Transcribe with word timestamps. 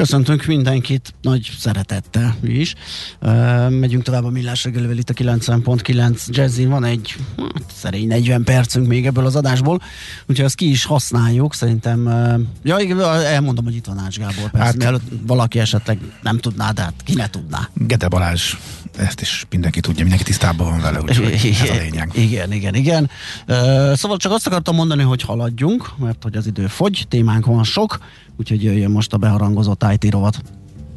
Köszöntünk 0.00 0.44
mindenkit 0.44 1.14
nagy 1.22 1.50
szeretettel 1.58 2.36
mi 2.40 2.50
is. 2.50 2.74
Uh, 3.20 3.70
megyünk 3.70 4.02
tovább 4.02 4.24
a 4.24 4.30
millás 4.30 4.64
reggelivel 4.64 4.96
itt 4.96 5.10
a 5.10 5.12
90.9 5.12 6.26
Jazzin. 6.26 6.68
Van 6.68 6.84
egy 6.84 7.14
hát, 7.36 7.64
szerény 7.74 8.06
40 8.06 8.44
percünk 8.44 8.86
még 8.86 9.06
ebből 9.06 9.26
az 9.26 9.36
adásból, 9.36 9.82
úgyhogy 10.26 10.44
ezt 10.44 10.54
ki 10.54 10.70
is 10.70 10.84
használjuk. 10.84 11.54
Szerintem, 11.54 12.06
uh, 12.06 12.78
ja, 12.88 13.24
elmondom, 13.24 13.64
hogy 13.64 13.74
itt 13.74 13.86
van 13.86 13.98
Ács 13.98 14.18
Gábor, 14.18 14.50
persze, 14.50 14.66
hát, 14.66 14.76
mielőtt 14.76 15.02
valaki 15.26 15.58
esetleg 15.58 15.98
nem 16.22 16.38
tudná, 16.38 16.70
de 16.70 16.82
hát 16.82 16.94
ki 17.04 17.14
ne 17.14 17.30
tudná. 17.30 17.68
Gede 17.74 18.08
Balázs, 18.08 18.54
ezt 18.96 19.20
is 19.20 19.46
mindenki 19.50 19.80
tudja, 19.80 20.00
mindenki 20.00 20.24
tisztában 20.24 20.70
van 20.70 20.80
vele, 20.80 21.00
úgyhogy 21.00 21.56
ez 21.62 21.70
a 21.70 21.74
lényeg. 21.74 22.10
Igen, 22.14 22.52
igen, 22.52 22.74
igen. 22.74 23.10
Uh, 23.48 23.94
szóval 23.94 24.16
csak 24.16 24.32
azt 24.32 24.46
akartam 24.46 24.74
mondani, 24.74 25.02
hogy 25.02 25.22
haladjunk, 25.22 25.98
mert 25.98 26.22
hogy 26.22 26.36
az 26.36 26.46
idő 26.46 26.66
fogy, 26.66 27.04
témánk 27.08 27.46
van 27.46 27.64
sok, 27.64 27.98
úgyhogy 28.40 28.62
jöjjön 28.62 28.90
most 28.90 29.12
a 29.12 29.16
beharangozott 29.16 29.84
IT 29.92 30.10
rovat. 30.10 30.36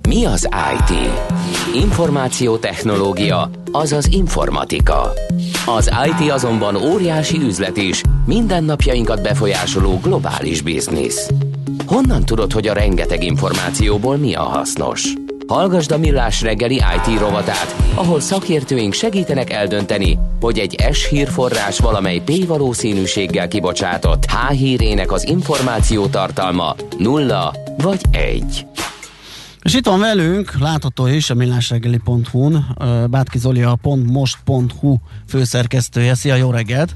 Mi 0.08 0.26
az 0.26 0.50
IT? 0.74 0.96
Információtechnológia, 1.76 3.50
azaz 3.72 4.08
informatika. 4.12 5.12
Az 5.66 5.92
IT 6.06 6.32
azonban 6.32 6.76
óriási 6.76 7.38
üzlet 7.38 7.78
is, 7.78 8.02
mindennapjainkat 8.26 9.22
befolyásoló 9.22 10.00
globális 10.02 10.62
biznisz. 10.62 11.32
Honnan 11.86 12.26
tudod, 12.26 12.52
hogy 12.52 12.68
a 12.68 12.74
rengeteg 12.74 13.24
információból 13.24 14.18
mi 14.18 14.34
a 14.34 14.44
hasznos? 14.44 15.14
Hallgasd 15.48 15.92
a 15.92 15.98
Millás 15.98 16.42
reggeli 16.42 16.76
IT 16.76 17.20
rovatát, 17.20 17.76
ahol 17.96 18.20
szakértőink 18.20 18.94
segítenek 18.94 19.52
eldönteni, 19.52 20.20
hogy 20.40 20.60
egy 20.60 20.86
S 20.92 21.08
hírforrás 21.08 21.80
valamely 21.80 22.22
P 22.26 22.48
valószínűséggel 22.48 23.48
kibocsátott 23.48 24.26
H 24.26 24.52
hírének 24.52 25.12
az 25.12 25.28
információ 25.28 26.06
tartalma 26.06 26.76
nulla 26.98 27.54
vagy 27.78 28.02
egy. 28.12 28.66
És 29.62 29.74
itt 29.74 29.86
van 29.86 30.00
velünk, 30.00 30.60
látható 30.60 31.08
is 31.08 31.30
a 31.30 31.34
millásreggeli.hu-n, 31.34 32.66
Bátki 33.10 33.38
Zoli 33.38 33.62
a 33.62 33.78
.most.hu 34.06 34.96
főszerkesztője. 35.28 36.16
Szia, 36.16 36.36
jó 36.36 36.52
reggelt! 36.52 36.96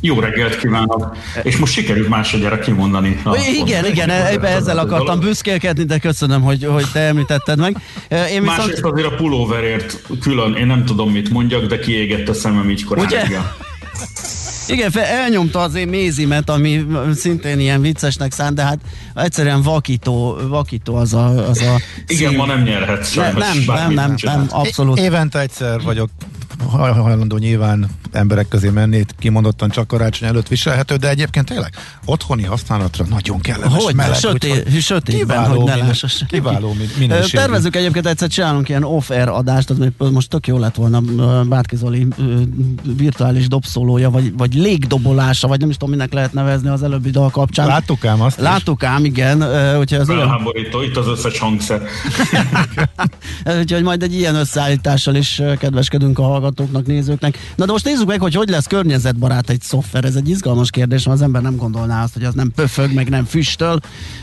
Jó 0.00 0.20
reggelt 0.20 0.58
kívánok! 0.58 1.16
És 1.42 1.56
most 1.56 1.72
sikerült 1.72 2.08
másodjára 2.08 2.58
kimondani. 2.58 3.20
A 3.24 3.36
igen, 3.54 3.86
igen, 3.86 4.10
e- 4.10 4.38
ezzel 4.42 4.78
akartam 4.78 5.20
büszkélkedni, 5.20 5.84
de 5.84 5.98
köszönöm, 5.98 6.42
hogy, 6.42 6.64
hogy 6.64 6.86
te 6.92 7.00
említetted 7.00 7.58
meg. 7.58 7.76
Én 8.10 8.18
viszont... 8.40 8.44
Másrészt 8.44 8.84
azért 8.84 9.06
a 9.06 9.14
pulóverért 9.14 10.02
külön, 10.20 10.54
én 10.54 10.66
nem 10.66 10.84
tudom, 10.84 11.10
mit 11.10 11.30
mondjak, 11.30 11.64
de 11.64 11.78
kiégett 11.78 12.28
a 12.28 12.34
szemem 12.34 12.70
így 12.70 12.84
korábban. 12.84 13.18
Igen, 14.68 14.90
elnyomta 14.94 15.60
az 15.60 15.74
én 15.74 15.88
mézimet, 15.88 16.50
ami 16.50 16.86
szintén 17.14 17.60
ilyen 17.60 17.80
viccesnek 17.80 18.32
szánt, 18.32 18.54
de 18.54 18.62
hát 18.62 18.78
egyszerűen 19.14 19.62
vakító, 19.62 20.38
vakító 20.48 20.94
az 20.94 21.14
a, 21.14 21.48
az 21.48 21.60
a 21.60 21.80
Igen, 22.06 22.28
szín. 22.28 22.38
ma 22.38 22.46
nem 22.46 22.62
nyerhetsz 22.62 23.10
sajnos. 23.10 23.44
Nem, 23.44 23.76
nem, 23.76 23.92
nem, 23.92 24.14
nem, 24.22 24.46
abszolút. 24.50 24.98
Évente 24.98 25.40
egyszer 25.40 25.80
vagyok 25.80 26.10
hajlandó 26.68 27.36
nyilván 27.36 27.90
emberek 28.12 28.48
közé 28.48 28.68
menni, 28.68 29.04
kimondottan 29.18 29.70
csak 29.70 29.86
karácsony 29.86 30.28
előtt 30.28 30.48
viselhető, 30.48 30.96
de 30.96 31.08
egyébként 31.08 31.46
tényleg 31.46 31.74
otthoni 32.04 32.44
használatra 32.44 33.04
nagyon 33.08 33.40
kellemes 33.40 33.84
hogy 33.84 33.94
meleg. 33.94 34.16
Sötét, 34.16 34.80
sötétben, 34.80 35.46
hogy 35.46 35.64
ne 35.64 35.76
lássass. 35.76 36.22
Kiváló 36.28 36.76
minőségű. 36.98 37.36
Tervezünk 37.36 37.76
egyébként 37.76 38.06
egyszer 38.06 38.28
csinálunk 38.28 38.68
ilyen 38.68 38.84
off-air 38.84 39.28
adást, 39.28 39.70
az 39.70 39.78
most 40.12 40.28
tök 40.28 40.46
jó 40.46 40.58
lett 40.58 40.74
volna 40.74 41.00
Bárki 41.44 41.76
Zoli 41.76 42.06
virtuális 42.96 43.48
dobszólója, 43.48 44.10
vagy, 44.10 44.36
vagy 44.36 44.54
légdobolása, 44.54 45.48
vagy 45.48 45.60
nem 45.60 45.68
is 45.68 45.76
tudom, 45.76 45.94
minek 45.94 46.12
lehet 46.12 46.32
nevezni 46.32 46.68
az 46.68 46.82
előbbi 46.82 47.10
dal 47.10 47.30
kapcsán. 47.30 47.66
Láttuk 47.66 48.04
ám 48.04 48.20
azt 48.20 48.40
Láttuk 48.40 48.82
ám, 48.82 49.04
igen. 49.04 49.42
Úgyhogy 49.78 49.98
az 49.98 50.06
Felháborító, 50.06 50.82
itt 50.82 50.96
az 50.96 51.06
összes 51.06 51.38
hangszer. 51.38 51.82
úgyhogy 53.60 53.82
majd 53.82 54.02
egy 54.02 54.14
ilyen 54.14 54.34
összeállítással 54.34 55.14
is 55.14 55.42
kedveskedünk 55.58 56.18
a 56.18 56.49
hallgatóknak, 56.50 56.86
nézőknek. 56.86 57.38
Na 57.56 57.64
de 57.64 57.72
most 57.72 57.84
nézzük 57.84 58.06
meg, 58.06 58.20
hogy 58.20 58.34
hogy 58.34 58.48
lesz 58.48 58.66
környezetbarát 58.66 59.50
egy 59.50 59.60
szoftver. 59.60 60.04
Ez 60.04 60.14
egy 60.14 60.28
izgalmas 60.28 60.70
kérdés, 60.70 61.04
mert 61.04 61.18
az 61.18 61.24
ember 61.24 61.42
nem 61.42 61.56
gondolná 61.56 62.02
azt, 62.02 62.12
hogy 62.12 62.24
az 62.24 62.34
nem 62.34 62.52
pöfög, 62.54 62.92
meg 62.94 63.08
nem 63.08 63.24
füstöl. 63.24 63.78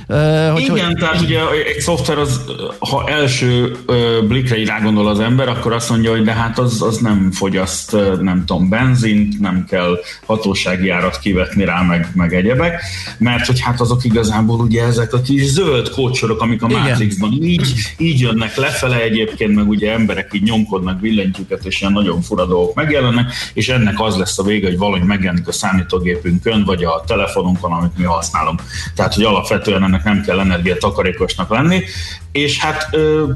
Uh, 0.07 0.51
hogy 0.51 0.61
Igen, 0.61 0.85
hogy... 0.85 0.95
tehát 0.95 1.21
ugye 1.21 1.39
egy 1.75 1.79
szoftver 1.79 2.17
az, 2.17 2.41
ha 2.79 3.07
első 3.07 3.75
uh, 3.87 4.27
blikre 4.27 4.57
így 4.57 4.67
rágondol 4.67 5.07
az 5.07 5.19
ember, 5.19 5.49
akkor 5.49 5.73
azt 5.73 5.89
mondja, 5.89 6.11
hogy 6.11 6.23
de 6.23 6.33
hát 6.33 6.59
az, 6.59 6.81
az 6.81 6.97
nem 6.97 7.31
fogyaszt, 7.31 7.95
nem 8.21 8.43
tudom, 8.45 8.69
benzint, 8.69 9.39
nem 9.39 9.65
kell 9.69 9.99
hatósági 10.25 10.89
árat 10.89 11.19
kivetni 11.19 11.65
rá, 11.65 11.81
meg, 11.81 12.11
meg 12.13 12.33
egyebek, 12.33 12.81
mert 13.17 13.45
hogy 13.45 13.59
hát 13.59 13.81
azok 13.81 14.03
igazából 14.03 14.59
ugye 14.59 14.83
ezek 14.83 15.13
a 15.13 15.21
kis 15.21 15.43
zöld 15.45 15.89
kócsorok, 15.89 16.41
amik 16.41 16.61
a 16.61 16.67
Matrixban 16.67 17.31
így, 17.41 17.73
így 17.97 18.19
jönnek 18.19 18.55
lefele 18.55 19.01
egyébként, 19.01 19.55
meg 19.55 19.67
ugye 19.67 19.91
emberek 19.91 20.29
így 20.33 20.43
nyomkodnak 20.43 20.99
billentyűket, 20.99 21.65
és 21.65 21.79
ilyen 21.79 21.93
nagyon 21.93 22.16
fura 22.21 22.45
dolgok 22.45 22.75
megjelennek, 22.75 23.31
és 23.53 23.69
ennek 23.69 23.99
az 23.99 24.15
lesz 24.15 24.39
a 24.39 24.43
vége, 24.43 24.67
hogy 24.67 24.77
valahogy 24.77 25.07
megjelenik 25.07 25.47
a 25.47 25.51
számítógépünkön, 25.51 26.63
vagy 26.63 26.83
a 26.83 27.03
telefonunkon, 27.07 27.71
amit 27.71 27.97
mi 27.97 28.03
használunk. 28.03 28.63
Tehát, 28.95 29.13
hogy 29.13 29.23
alapvetően 29.23 29.83
ennek 29.83 30.03
nem 30.03 30.21
kell 30.21 30.39
energiatakarékosnak 30.39 31.49
lenni, 31.49 31.83
és 32.31 32.59
hát 32.59 32.89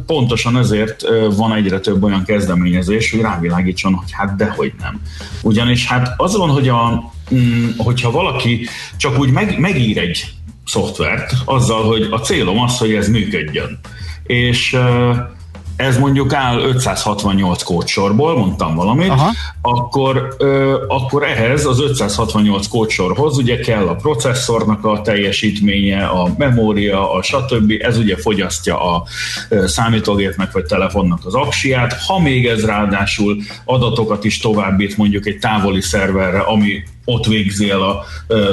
pontosan 0.06 0.58
ezért 0.58 1.03
van 1.36 1.53
egyre 1.53 1.80
több 1.80 2.03
olyan 2.03 2.24
kezdeményezés, 2.24 3.12
hogy 3.12 3.22
rávilágítson, 3.22 3.94
hogy 3.94 4.12
hát 4.12 4.36
dehogy 4.36 4.74
nem. 4.80 5.02
Ugyanis 5.42 5.88
hát 5.88 6.13
az 6.18 6.36
van, 6.36 6.50
hogy 6.50 6.68
a, 6.68 7.12
mm, 7.34 7.69
hogyha 7.78 8.12
valaki 8.12 8.68
csak 8.98 9.19
úgy 9.19 9.31
meg, 9.31 9.59
megír 9.59 9.98
egy 9.98 10.34
szoftvert 10.66 11.34
azzal, 11.46 11.84
hogy 11.84 12.08
a 12.12 12.19
célom 12.19 12.59
az, 12.59 12.78
hogy 12.78 12.94
ez 12.94 13.09
működjön. 13.09 13.80
És 14.24 14.78
ez 15.81 15.97
mondjuk 15.97 16.34
áll 16.34 16.59
568 16.59 17.64
kódsorból, 17.64 18.38
mondtam 18.38 18.75
valamit, 18.75 19.09
Aha. 19.09 19.31
akkor, 19.62 20.36
ö, 20.38 20.84
akkor 20.88 21.24
ehhez 21.24 21.66
az 21.66 21.81
568 21.81 22.68
kódsorhoz 22.68 23.38
ugye 23.38 23.59
kell 23.59 23.88
a 23.88 23.96
processzornak 23.96 24.86
a 24.86 25.02
teljesítménye, 25.02 26.06
a 26.06 26.28
memória, 26.38 27.14
a 27.14 27.22
stb. 27.22 27.74
Ez 27.80 27.97
ugye 27.97 28.18
fogyasztja 28.18 28.96
a 28.96 29.03
számítógépnek 29.66 30.52
vagy 30.52 30.66
telefonnak 30.66 31.19
az 31.25 31.36
aksiát. 31.36 32.03
Ha 32.08 32.19
még 32.19 32.48
ez 32.48 32.66
ráadásul 32.66 33.38
adatokat 33.66 34.24
is 34.24 34.40
továbbít 34.40 34.98
mondjuk 34.98 35.25
egy 35.25 35.40
távoli 35.40 35.81
szerverre, 35.81 36.40
ami 36.40 36.84
ott 37.06 37.25
végzi 37.25 37.69
el 37.69 37.81
a 37.81 38.06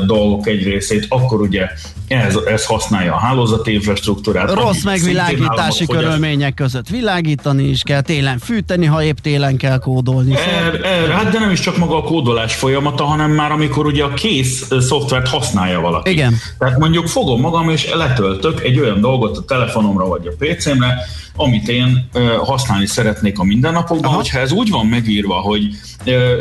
dolgok 0.06 0.47
egy 0.47 0.62
részét, 0.62 1.06
akkor 1.09 1.41
ugye 1.41 1.69
ez, 2.09 2.38
ez 2.47 2.64
használja 2.64 3.14
a 3.14 3.19
hálózati 3.19 3.72
infrastruktúrát. 3.72 4.53
Rossz 4.53 4.82
megvilágítási 4.82 5.86
körülmények 5.86 6.54
között 6.54 6.88
világítani 6.88 7.62
is 7.62 7.82
kell, 7.82 8.00
télen 8.00 8.38
fűteni, 8.38 8.86
ha 8.86 9.03
épp 9.03 9.16
télen 9.16 9.56
kell 9.56 9.78
kódolni. 9.78 10.36
Er, 10.36 10.81
er, 10.84 11.09
hát 11.09 11.33
de 11.33 11.39
nem 11.39 11.50
is 11.50 11.60
csak 11.60 11.77
maga 11.77 11.97
a 11.97 12.03
kódolás 12.03 12.54
folyamata, 12.54 13.04
hanem 13.04 13.30
már 13.30 13.53
amikor 13.53 13.86
ugye 13.86 14.04
a 14.04 14.15
kész 14.15 14.68
szoftvert 14.80 15.28
használja 15.28 15.80
valaki. 15.80 16.10
Igen. 16.10 16.34
Tehát 16.59 16.78
mondjuk 16.78 17.06
fogom 17.06 17.41
magam 17.41 17.71
és 17.71 17.94
letöltök 17.94 18.65
egy 18.65 18.78
olyan 18.78 19.01
dolgot 19.01 19.36
a 19.36 19.44
telefonomra 19.44 20.04
vagy 20.06 20.27
a 20.27 20.44
PC-mre, 20.44 20.98
amit 21.39 21.69
én 21.69 22.09
használni 22.43 22.87
szeretnék 22.87 23.39
a 23.39 23.45
mindennapokban, 23.45 24.07
Aha. 24.07 24.17
hogyha 24.17 24.39
ez 24.39 24.53
úgy 24.53 24.71
van 24.71 24.87
megírva, 24.87 25.35
hogy 25.35 25.69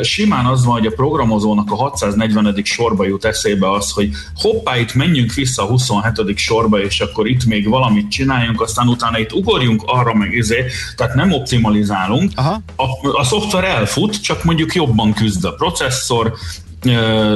simán 0.02 0.46
az 0.46 0.64
van, 0.64 0.74
hogy 0.74 0.86
a 0.86 0.90
programozónak 0.90 1.70
a 1.70 1.74
640. 1.74 2.60
sorba 2.64 3.06
jut 3.06 3.24
eszébe 3.24 3.70
az, 3.70 3.90
hogy 3.90 4.10
hoppá, 4.34 4.78
itt 4.78 4.94
menjünk 4.94 5.34
vissza 5.34 5.62
a 5.62 5.66
27. 5.66 6.36
sorba, 6.36 6.80
és 6.80 7.00
akkor 7.00 7.28
itt 7.28 7.44
még 7.44 7.68
valamit 7.68 8.10
csináljunk, 8.10 8.60
aztán 8.60 8.88
utána 8.88 9.18
itt 9.18 9.32
ugorjunk 9.32 9.82
arra 9.86 10.14
meg 10.14 10.32
izé, 10.32 10.64
tehát 10.96 11.14
nem 11.14 11.32
optimalizálunk. 11.32 12.32
Aha. 12.34 12.62
A, 12.76 13.08
a 13.18 13.24
szoftver 13.24 13.64
elfut, 13.64 14.22
csak 14.22 14.44
mondjuk 14.44 14.74
jobban 14.74 15.12
küzd 15.12 15.44
a 15.44 15.52
processzor, 15.52 16.32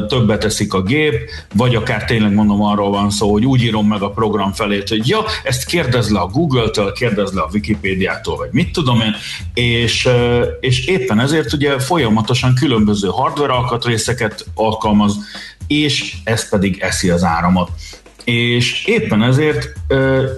többet 0.09 0.41
teszik 0.41 0.75
a 0.75 0.83
gép, 0.83 1.15
vagy 1.55 1.75
akár 1.75 2.05
tényleg 2.05 2.35
mondom 2.35 2.63
arról 2.63 2.91
van 2.91 3.11
szó, 3.11 3.33
hogy 3.33 3.45
úgy 3.45 3.63
írom 3.63 3.87
meg 3.87 4.03
a 4.03 4.11
program 4.11 4.53
felét, 4.53 4.89
hogy 4.89 5.09
ja, 5.09 5.25
ezt 5.45 5.65
kérdez 5.65 6.11
le 6.11 6.19
a 6.19 6.27
Google-től, 6.27 6.93
kérdez 6.93 7.33
le 7.33 7.41
a 7.41 7.49
Wikipédiától, 7.53 8.37
vagy 8.37 8.49
mit 8.53 8.73
tudom 8.73 9.01
én, 9.01 9.15
és, 9.55 10.09
és 10.61 10.87
éppen 10.87 11.21
ezért 11.21 11.53
ugye 11.53 11.79
folyamatosan 11.79 12.55
különböző 12.55 13.09
hardware 13.09 13.53
alkatrészeket 13.53 14.47
alkalmaz, 14.55 15.17
és 15.67 16.17
ez 16.25 16.49
pedig 16.49 16.81
eszi 16.81 17.11
az 17.11 17.25
áramot. 17.25 17.71
És 18.25 18.85
éppen 18.85 19.23
ezért 19.23 19.73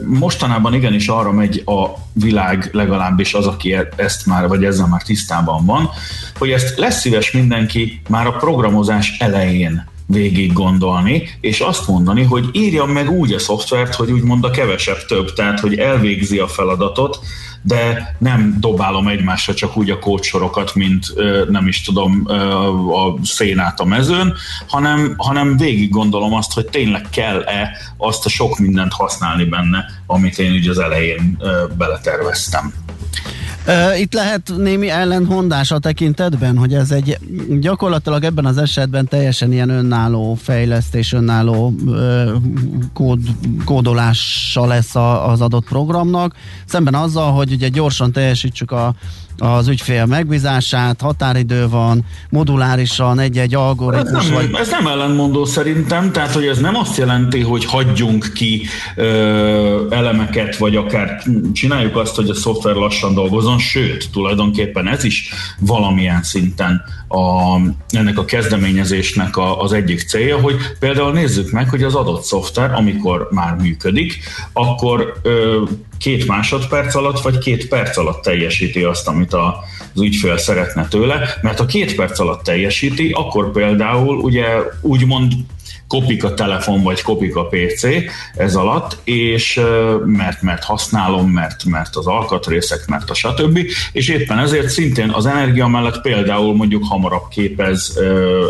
mostanában 0.04 0.74
igenis 0.74 1.08
arra 1.08 1.32
megy 1.32 1.62
a 1.64 1.88
világ, 2.12 2.68
legalábbis 2.72 3.34
az, 3.34 3.46
aki 3.46 3.72
e- 3.72 3.88
ezt 3.96 4.26
már, 4.26 4.48
vagy 4.48 4.64
ezzel 4.64 4.86
már 4.86 5.02
tisztában 5.02 5.64
van, 5.64 5.90
hogy 6.38 6.50
ezt 6.50 6.78
lesz 6.78 7.00
szíves 7.00 7.30
mindenki 7.32 8.00
már 8.08 8.26
a 8.26 8.32
programozás 8.32 9.16
elején 9.18 9.92
végig 10.06 10.52
gondolni, 10.52 11.28
és 11.40 11.60
azt 11.60 11.88
mondani, 11.88 12.22
hogy 12.22 12.48
írjam 12.52 12.90
meg 12.90 13.10
úgy 13.10 13.32
a 13.32 13.38
szoftvert, 13.38 13.94
hogy 13.94 14.10
úgymond 14.10 14.44
a 14.44 14.50
kevesebb 14.50 15.06
több, 15.06 15.32
tehát 15.32 15.60
hogy 15.60 15.78
elvégzi 15.78 16.38
a 16.38 16.48
feladatot, 16.48 17.18
de 17.66 18.14
nem 18.18 18.56
dobálom 18.60 19.08
egymásra 19.08 19.54
csak 19.54 19.76
úgy 19.76 19.90
a 19.90 19.98
kócsorokat, 19.98 20.74
mint 20.74 21.06
nem 21.48 21.66
is 21.66 21.82
tudom 21.82 22.26
a 22.92 23.26
szénát 23.26 23.80
a 23.80 23.84
mezőn, 23.84 24.34
hanem, 24.68 25.14
hanem 25.16 25.56
végig 25.56 25.90
gondolom 25.90 26.34
azt, 26.34 26.52
hogy 26.52 26.66
tényleg 26.66 27.06
kell-e 27.10 27.70
azt 27.96 28.26
a 28.26 28.28
sok 28.28 28.58
mindent 28.58 28.92
használni 28.92 29.44
benne, 29.44 29.84
amit 30.06 30.38
én 30.38 30.52
ugye 30.52 30.70
az 30.70 30.78
elején 30.78 31.42
beleterveztem. 31.76 32.72
Itt 33.98 34.12
lehet 34.12 34.52
némi 34.56 34.88
ellentmondás 34.88 35.70
a 35.70 35.78
tekintetben, 35.78 36.58
hogy 36.58 36.74
ez 36.74 36.90
egy 36.90 37.18
gyakorlatilag 37.60 38.24
ebben 38.24 38.46
az 38.46 38.58
esetben 38.58 39.08
teljesen 39.08 39.52
ilyen 39.52 39.68
önálló 39.68 40.34
fejlesztés, 40.34 41.12
önálló 41.12 41.74
kód, 42.92 43.20
kódolása 43.64 44.66
lesz 44.66 44.94
az 45.26 45.40
adott 45.40 45.64
programnak, 45.64 46.34
szemben 46.66 46.94
azzal, 46.94 47.32
hogy 47.32 47.52
ugye 47.52 47.68
gyorsan 47.68 48.12
teljesítsük 48.12 48.70
a 48.70 48.94
az 49.38 49.68
ügyfél 49.68 50.06
megbízását, 50.06 51.00
határidő 51.00 51.68
van, 51.68 52.04
modulárisan 52.30 53.18
egy-egy 53.18 53.54
algoritmus. 53.54 54.24
Ez 54.24 54.30
nem, 54.30 54.34
vagy... 54.34 54.60
ez 54.60 54.70
nem 54.70 54.86
ellenmondó 54.86 55.44
szerintem, 55.44 56.12
tehát 56.12 56.32
hogy 56.32 56.46
ez 56.46 56.58
nem 56.58 56.76
azt 56.76 56.96
jelenti, 56.96 57.40
hogy 57.40 57.64
hagyjunk 57.64 58.30
ki 58.34 58.62
ö, 58.96 59.86
elemeket, 59.90 60.56
vagy 60.56 60.76
akár 60.76 61.22
csináljuk 61.52 61.96
azt, 61.96 62.14
hogy 62.14 62.28
a 62.28 62.34
szoftver 62.34 62.74
lassan 62.74 63.14
dolgozon, 63.14 63.58
sőt, 63.58 64.10
tulajdonképpen 64.12 64.88
ez 64.88 65.04
is 65.04 65.32
valamilyen 65.58 66.22
szinten 66.22 66.82
a, 67.08 67.56
ennek 67.88 68.18
a 68.18 68.24
kezdeményezésnek 68.24 69.36
a, 69.36 69.60
az 69.62 69.72
egyik 69.72 70.00
célja, 70.00 70.40
hogy 70.40 70.56
például 70.78 71.12
nézzük 71.12 71.50
meg, 71.50 71.68
hogy 71.68 71.82
az 71.82 71.94
adott 71.94 72.22
szoftver, 72.22 72.72
amikor 72.72 73.28
már 73.30 73.54
működik, 73.54 74.18
akkor 74.52 75.14
ö, 75.22 75.62
két 76.04 76.26
másodperc 76.26 76.94
alatt, 76.94 77.20
vagy 77.20 77.38
két 77.38 77.68
perc 77.68 77.96
alatt 77.96 78.22
teljesíti 78.22 78.82
azt, 78.82 79.08
amit 79.08 79.32
a, 79.32 79.64
az 79.94 80.00
ügyfél 80.00 80.36
szeretne 80.36 80.88
tőle, 80.88 81.38
mert 81.42 81.58
ha 81.58 81.66
két 81.66 81.94
perc 81.94 82.18
alatt 82.18 82.42
teljesíti, 82.42 83.10
akkor 83.10 83.52
például 83.52 84.16
ugye 84.16 84.46
úgymond 84.80 85.32
kopik 85.94 86.24
a 86.24 86.34
telefon, 86.34 86.82
vagy 86.82 87.02
kopik 87.02 87.36
a 87.36 87.46
PC 87.46 87.86
ez 88.36 88.54
alatt, 88.54 88.98
és 89.04 89.60
mert, 90.04 90.42
mert 90.42 90.64
használom, 90.64 91.30
mert, 91.30 91.64
mert 91.64 91.96
az 91.96 92.06
alkatrészek, 92.06 92.86
mert 92.86 93.10
a 93.10 93.14
stb. 93.14 93.58
És 93.92 94.08
éppen 94.08 94.38
ezért 94.38 94.68
szintén 94.68 95.10
az 95.10 95.26
energia 95.26 95.66
mellett 95.66 96.00
például 96.00 96.54
mondjuk 96.54 96.84
hamarabb 96.88 97.28
képez 97.30 98.00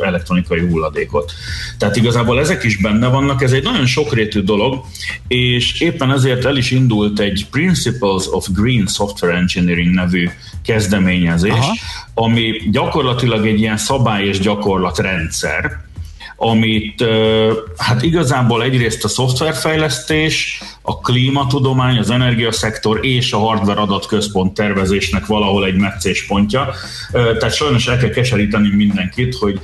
elektronikai 0.05 0.61
hulladékot. 0.61 1.33
Tehát 1.79 1.97
igazából 1.97 2.41
ezek 2.41 2.65
is 2.65 2.77
benne 2.77 3.09
vannak, 3.09 3.43
ez 3.43 3.53
egy 3.53 3.63
nagyon 3.63 3.87
sokrétű 3.87 4.41
dolog, 4.41 4.85
és 5.29 5.81
éppen 5.81 6.13
ezért 6.13 6.45
el 6.45 6.57
is 6.57 6.71
indult 6.71 7.21
egy 7.21 7.47
Principles 7.51 8.25
of 8.31 8.47
Green 8.53 8.87
Software 8.87 9.37
Engineering 9.37 9.95
nevű 9.95 10.29
kezdeményezés, 10.65 11.53
Aha. 11.53 11.75
ami 12.15 12.53
gyakorlatilag 12.71 13.47
egy 13.47 13.61
ilyen 13.61 13.77
szabály 13.77 14.25
és 14.27 14.39
gyakorlatrendszer, 14.39 15.83
amit 16.37 17.05
hát 17.77 18.03
igazából 18.03 18.63
egyrészt 18.63 19.05
a 19.05 19.09
szoftverfejlesztés, 19.09 20.63
a 20.87 21.01
klímatudomány, 21.01 21.99
az 21.99 22.11
energiaszektor 22.11 23.05
és 23.05 23.33
a 23.33 23.39
hardware 23.39 23.81
adatközpont 23.81 24.55
tervezésnek 24.55 25.27
valahol 25.27 25.67
egy 25.67 25.77
meccéspontja. 25.77 26.69
Tehát 27.13 27.55
sajnos 27.55 27.87
el 27.87 27.99
kell 27.99 28.11
keseríteni 28.11 28.75
mindenkit, 28.75 29.35
hogy 29.35 29.61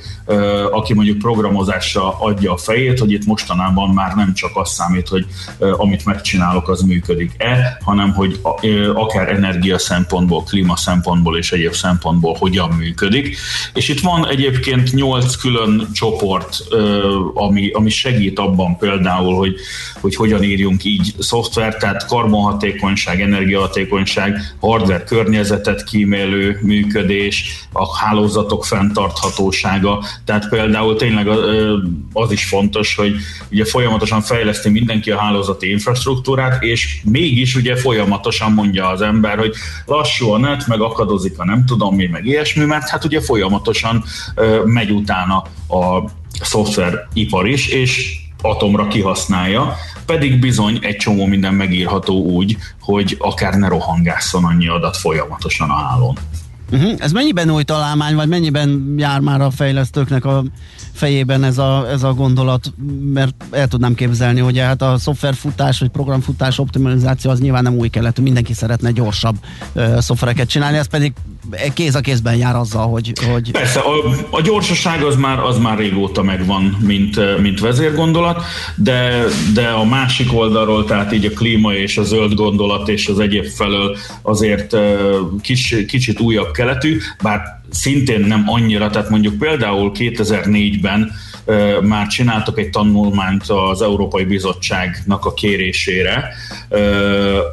aki 0.71 0.93
mondjuk 0.93 1.17
programozásra 1.17 2.19
adja 2.19 2.51
a 2.51 2.57
fejét, 2.57 2.99
hogy 2.99 3.11
itt 3.11 3.25
mostanában 3.25 3.89
már 3.89 4.15
nem 4.15 4.33
csak 4.33 4.51
az 4.53 4.69
számít, 4.69 5.07
hogy 5.07 5.25
amit 5.77 6.05
megcsinálok, 6.05 6.69
az 6.69 6.81
működik-e, 6.81 7.77
hanem 7.83 8.13
hogy 8.13 8.39
akár 8.93 9.29
energia 9.29 9.77
szempontból, 9.77 10.43
klíma 10.43 10.75
szempontból 10.75 11.37
és 11.37 11.51
egyéb 11.51 11.73
szempontból 11.73 12.35
hogyan 12.39 12.69
működik. 12.69 13.37
És 13.73 13.89
itt 13.89 13.99
van 13.99 14.27
egyébként 14.27 14.93
nyolc 14.93 15.35
külön 15.35 15.87
csoport, 15.93 16.57
ami, 17.33 17.69
ami 17.69 17.89
segít 17.89 18.39
abban 18.39 18.77
például, 18.77 19.35
hogy, 19.35 19.55
hogy 19.99 20.15
hogyan 20.15 20.43
írjunk 20.43 20.83
így 20.83 21.10
szoftver, 21.19 21.77
tehát 21.77 22.05
karbonhatékonyság, 22.05 23.21
energiahatékonyság, 23.21 24.55
hardware 24.59 25.03
környezetet 25.03 25.83
kímélő 25.83 26.59
működés, 26.61 27.65
a 27.73 27.97
hálózatok 27.97 28.65
fenntarthatósága. 28.65 30.03
Tehát 30.25 30.49
például 30.49 30.95
tényleg 30.95 31.27
az 32.13 32.31
is 32.31 32.45
fontos, 32.45 32.95
hogy 32.95 33.15
ugye 33.51 33.65
folyamatosan 33.65 34.21
fejleszti 34.21 34.69
mindenki 34.69 35.11
a 35.11 35.19
hálózati 35.19 35.69
infrastruktúrát, 35.69 36.63
és 36.63 37.01
mégis 37.03 37.55
ugye 37.55 37.75
folyamatosan 37.75 38.51
mondja 38.51 38.87
az 38.87 39.01
ember, 39.01 39.37
hogy 39.37 39.53
lassú 39.85 40.29
a 40.29 40.37
net, 40.37 40.67
meg 40.67 40.81
akadozik 40.81 41.39
a 41.39 41.45
nem 41.45 41.65
tudom 41.65 41.95
mi, 41.95 42.07
meg 42.07 42.25
ilyesmi, 42.25 42.65
mert 42.65 42.89
hát 42.89 43.05
ugye 43.05 43.21
folyamatosan 43.21 44.03
megy 44.65 44.91
utána 44.91 45.43
a 45.67 46.09
szoftveripar 46.41 47.47
is, 47.47 47.67
és 47.67 48.19
atomra 48.41 48.87
kihasználja, 48.87 49.75
pedig 50.05 50.39
bizony 50.39 50.79
egy 50.81 50.95
csomó 50.95 51.25
minden 51.25 51.53
megírható 51.53 52.23
úgy, 52.23 52.57
hogy 52.81 53.15
akár 53.19 53.53
ne 53.53 53.67
rohangásszon 53.67 54.45
annyi 54.45 54.67
adat 54.67 54.97
folyamatosan 54.97 55.69
a 55.69 55.73
hálón. 55.73 56.17
Uh-huh. 56.71 56.93
Ez 56.97 57.11
mennyiben 57.11 57.51
új 57.51 57.63
találmány, 57.63 58.15
vagy 58.15 58.27
mennyiben 58.27 58.95
jár 58.97 59.19
már 59.19 59.41
a 59.41 59.51
fejlesztőknek 59.51 60.25
a 60.25 60.43
fejében 60.93 61.43
ez 61.43 61.57
a, 61.57 61.87
ez 61.89 62.03
a 62.03 62.13
gondolat, 62.13 62.73
mert 63.13 63.33
el 63.51 63.67
tudnám 63.67 63.93
képzelni, 63.93 64.39
hogy 64.39 64.59
hát 64.59 64.81
a 64.81 64.97
szoftverfutás 64.97 65.79
vagy 65.79 65.89
programfutás 65.89 66.59
optimalizáció 66.59 67.31
az 67.31 67.39
nyilván 67.39 67.63
nem 67.63 67.75
új 67.77 67.87
keletű, 67.87 68.21
mindenki 68.21 68.53
szeretne 68.53 68.91
gyorsabb 68.91 69.35
uh, 69.73 69.99
szoftvereket 69.99 70.49
csinálni, 70.49 70.77
ez 70.77 70.87
pedig 70.87 71.13
kéz 71.73 71.95
a 71.95 71.99
kézben 71.99 72.35
jár 72.35 72.55
azzal, 72.55 72.87
hogy... 72.87 73.13
hogy... 73.31 73.51
Persze, 73.51 73.79
a, 73.79 74.15
a 74.29 74.41
gyorsaság 74.41 75.03
az 75.03 75.15
már, 75.15 75.39
az 75.39 75.57
már 75.57 75.77
régóta 75.77 76.23
megvan, 76.23 76.77
mint, 76.79 77.41
mint 77.41 77.59
vezérgondolat, 77.59 78.43
de, 78.75 79.23
de 79.53 79.67
a 79.67 79.83
másik 79.83 80.33
oldalról, 80.33 80.85
tehát 80.85 81.13
így 81.13 81.25
a 81.25 81.29
klíma 81.29 81.73
és 81.73 81.97
a 81.97 82.03
zöld 82.03 82.33
gondolat 82.33 82.89
és 82.89 83.07
az 83.07 83.19
egyéb 83.19 83.45
felől 83.45 83.97
azért 84.21 84.75
kis, 85.41 85.75
kicsit 85.87 86.19
újabb 86.19 86.51
keletű, 86.61 86.97
bár 87.21 87.41
szintén 87.69 88.19
nem 88.19 88.43
annyira, 88.47 88.89
tehát 88.89 89.09
mondjuk 89.09 89.37
például 89.37 89.91
2004-ben 89.95 91.11
már 91.81 92.07
csináltak 92.07 92.59
egy 92.59 92.69
tanulmányt 92.69 93.43
az 93.47 93.81
Európai 93.81 94.23
Bizottságnak 94.23 95.25
a 95.25 95.33
kérésére, 95.33 96.33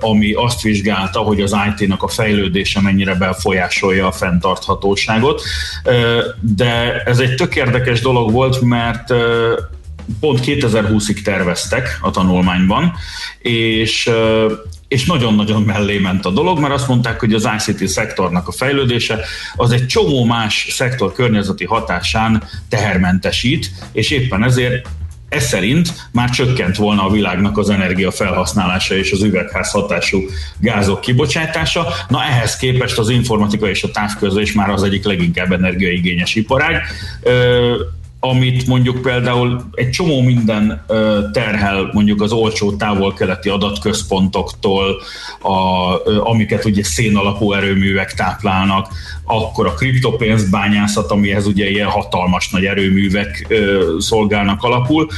ami 0.00 0.32
azt 0.32 0.62
vizsgálta, 0.62 1.18
hogy 1.18 1.40
az 1.40 1.56
IT-nak 1.68 2.02
a 2.02 2.08
fejlődése 2.08 2.80
mennyire 2.80 3.14
befolyásolja 3.14 4.06
a 4.06 4.12
fenntarthatóságot. 4.12 5.42
De 6.40 7.02
ez 7.02 7.18
egy 7.18 7.34
tök 7.34 7.56
érdekes 7.56 8.00
dolog 8.00 8.32
volt, 8.32 8.60
mert 8.60 9.14
pont 10.20 10.40
2020-ig 10.44 11.22
terveztek 11.22 11.98
a 12.00 12.10
tanulmányban, 12.10 12.92
és 13.38 14.10
és 14.88 15.04
nagyon-nagyon 15.06 15.62
mellé 15.62 15.98
ment 15.98 16.24
a 16.24 16.30
dolog, 16.30 16.58
mert 16.58 16.74
azt 16.74 16.88
mondták, 16.88 17.20
hogy 17.20 17.34
az 17.34 17.48
ICT 17.56 17.88
szektornak 17.88 18.48
a 18.48 18.52
fejlődése 18.52 19.20
az 19.56 19.72
egy 19.72 19.86
csomó 19.86 20.24
más 20.24 20.66
szektor 20.70 21.12
környezeti 21.12 21.64
hatásán 21.64 22.42
tehermentesít, 22.68 23.70
és 23.92 24.10
éppen 24.10 24.44
ezért 24.44 24.88
ez 25.28 25.44
szerint 25.44 26.08
már 26.12 26.30
csökkent 26.30 26.76
volna 26.76 27.04
a 27.04 27.10
világnak 27.10 27.58
az 27.58 27.70
energia 27.70 28.10
felhasználása 28.10 28.96
és 28.96 29.12
az 29.12 29.22
üvegház 29.22 29.70
hatású 29.70 30.22
gázok 30.58 31.00
kibocsátása. 31.00 31.86
Na 32.08 32.24
ehhez 32.24 32.56
képest 32.56 32.98
az 32.98 33.08
informatika 33.08 33.68
és 33.68 33.82
a 33.82 33.90
távközlés 33.90 34.52
már 34.52 34.70
az 34.70 34.82
egyik 34.82 35.04
leginkább 35.04 35.52
energiaigényes 35.52 36.34
iparág 36.34 36.82
amit 38.20 38.66
mondjuk 38.66 39.02
például 39.02 39.68
egy 39.72 39.90
csomó 39.90 40.20
minden 40.20 40.84
terhel 41.32 41.90
mondjuk 41.92 42.22
az 42.22 42.32
olcsó 42.32 42.76
távol-keleti 42.76 43.48
adatközpontoktól, 43.48 45.02
a, 45.42 45.50
amiket 46.30 46.64
ugye 46.64 46.84
szénalapú 46.84 47.52
erőművek 47.52 48.14
táplálnak, 48.14 48.88
akkor 49.24 49.66
a 49.66 49.74
kriptopénzbányászat, 49.74 51.10
amihez 51.10 51.46
ugye 51.46 51.70
ilyen 51.70 51.88
hatalmas 51.88 52.50
nagy 52.50 52.64
erőművek 52.64 53.54
szolgálnak 53.98 54.62
alapul 54.62 55.08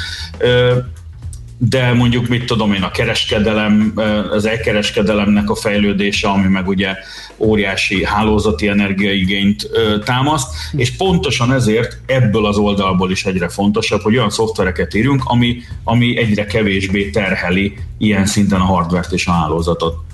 de 1.69 1.93
mondjuk 1.93 2.29
mit 2.29 2.45
tudom 2.45 2.73
én, 2.73 2.83
a 2.83 2.91
kereskedelem, 2.91 3.93
az 4.31 4.45
elkereskedelemnek 4.45 5.51
a 5.51 5.55
fejlődése, 5.55 6.29
ami 6.29 6.49
meg 6.49 6.69
ugye 6.69 6.95
óriási 7.37 8.05
hálózati 8.05 8.69
energiaigényt 8.69 9.71
támaszt, 10.05 10.49
és 10.73 10.97
pontosan 10.97 11.53
ezért 11.53 11.99
ebből 12.07 12.47
az 12.47 12.57
oldalból 12.57 13.11
is 13.11 13.25
egyre 13.25 13.49
fontosabb, 13.49 14.01
hogy 14.01 14.17
olyan 14.17 14.31
szoftvereket 14.31 14.95
írjunk, 14.95 15.23
ami, 15.25 15.63
ami 15.85 16.19
egyre 16.19 16.45
kevésbé 16.45 17.11
terheli 17.11 17.79
ilyen 17.99 18.27
szinten 18.27 18.61
a 18.61 18.65
hardvert 18.65 19.13
és 19.13 19.27
a 19.27 19.33
hálózatot. 19.33 20.10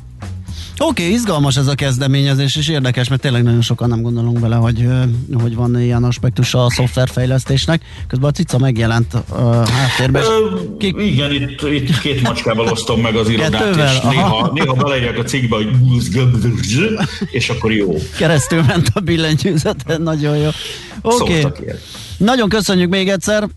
Oké, 0.78 1.02
okay, 1.02 1.14
izgalmas 1.14 1.56
ez 1.56 1.66
a 1.66 1.74
kezdeményezés, 1.74 2.56
és 2.56 2.68
érdekes, 2.68 3.08
mert 3.08 3.20
tényleg 3.20 3.42
nagyon 3.42 3.60
sokan 3.60 3.88
nem 3.88 4.02
gondolunk 4.02 4.40
bele, 4.40 4.56
hogy, 4.56 4.88
hogy 5.32 5.54
van 5.54 5.80
ilyen 5.80 6.04
aspektus 6.04 6.54
a 6.54 6.70
szoftverfejlesztésnek. 6.70 7.82
Közben 8.08 8.28
a 8.28 8.32
cica 8.32 8.58
megjelent 8.58 9.14
a 9.14 9.68
háttérben. 9.68 10.22
Ki... 10.78 10.94
Igen, 10.98 11.32
itt, 11.32 11.62
itt 11.62 11.98
két 11.98 12.22
macskával 12.22 12.66
osztom 12.66 13.00
meg 13.00 13.16
az 13.16 13.28
irodát, 13.28 13.50
Kettővel? 13.50 13.94
és 13.94 14.00
néha, 14.00 14.50
néha 14.54 14.74
beleírják 14.74 15.18
a 15.18 15.22
cikkbe, 15.22 15.56
hogy 15.56 15.68
és 17.30 17.48
akkor 17.48 17.72
jó. 17.72 17.94
Keresztül 18.16 18.62
ment 18.62 18.90
a 18.94 19.00
billentyűzet, 19.00 19.98
nagyon 19.98 20.36
jó. 20.36 20.48
Oké. 21.02 21.44
Okay. 21.44 21.72
Nagyon 22.16 22.48
köszönjük 22.48 22.90
még 22.90 23.08
egyszer, 23.08 23.48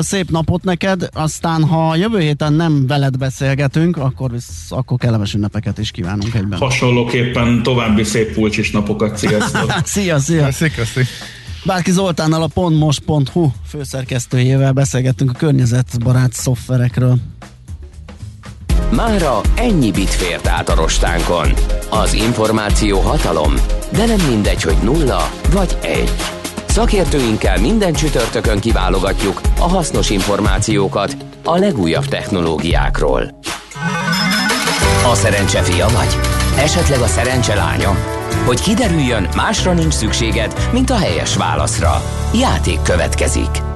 szép 0.00 0.30
napot 0.30 0.62
neked, 0.64 1.08
aztán 1.12 1.64
ha 1.64 1.96
jövő 1.96 2.18
héten 2.18 2.52
nem 2.52 2.86
veled 2.86 3.16
beszélgetünk, 3.16 3.96
akkor, 3.96 4.30
visz, 4.30 4.66
akkor 4.68 4.98
kellemes 4.98 5.34
ünnepeket 5.34 5.78
is 5.78 5.90
kívánunk 5.90 6.34
egyben. 6.34 6.58
Hasonlóképpen 6.58 7.62
további 7.62 8.04
szép 8.04 8.34
pulcsis 8.34 8.70
napokat, 8.70 9.16
sziasztok! 9.16 9.72
szia, 9.84 10.18
szia! 10.18 10.44
Köszi, 10.44 10.70
köszi. 10.70 11.00
Bárki 11.64 11.90
Zoltánnal 11.90 12.42
a 12.42 12.46
pontmos.hu 12.46 13.50
főszerkesztőjével 13.68 14.72
beszélgettünk 14.72 15.30
a 15.30 15.34
környezetbarát 15.38 16.32
szoftverekről. 16.32 17.18
Mára 18.90 19.40
ennyi 19.54 19.90
bit 19.90 20.10
fért 20.10 20.46
át 20.46 20.68
a 20.68 20.74
rostánkon. 20.74 21.48
Az 21.90 22.12
információ 22.12 22.98
hatalom, 23.00 23.54
de 23.92 24.06
nem 24.06 24.28
mindegy, 24.28 24.62
hogy 24.62 24.76
nulla 24.82 25.30
vagy 25.52 25.78
egy. 25.82 26.37
Szakértőinkkel 26.78 27.60
minden 27.60 27.92
csütörtökön 27.92 28.60
kiválogatjuk 28.60 29.40
a 29.58 29.68
hasznos 29.68 30.10
információkat 30.10 31.16
a 31.44 31.56
legújabb 31.56 32.04
technológiákról. 32.04 33.38
A 35.10 35.14
szerencse 35.14 35.62
fia 35.62 35.88
vagy? 35.88 36.16
Esetleg 36.58 37.00
a 37.00 37.06
szerencse 37.06 37.54
lánya? 37.54 37.94
Hogy 38.46 38.60
kiderüljön, 38.60 39.28
másra 39.36 39.72
nincs 39.72 39.92
szükséged, 39.92 40.68
mint 40.72 40.90
a 40.90 40.96
helyes 40.96 41.36
válaszra. 41.36 42.02
Játék 42.34 42.82
következik. 42.82 43.67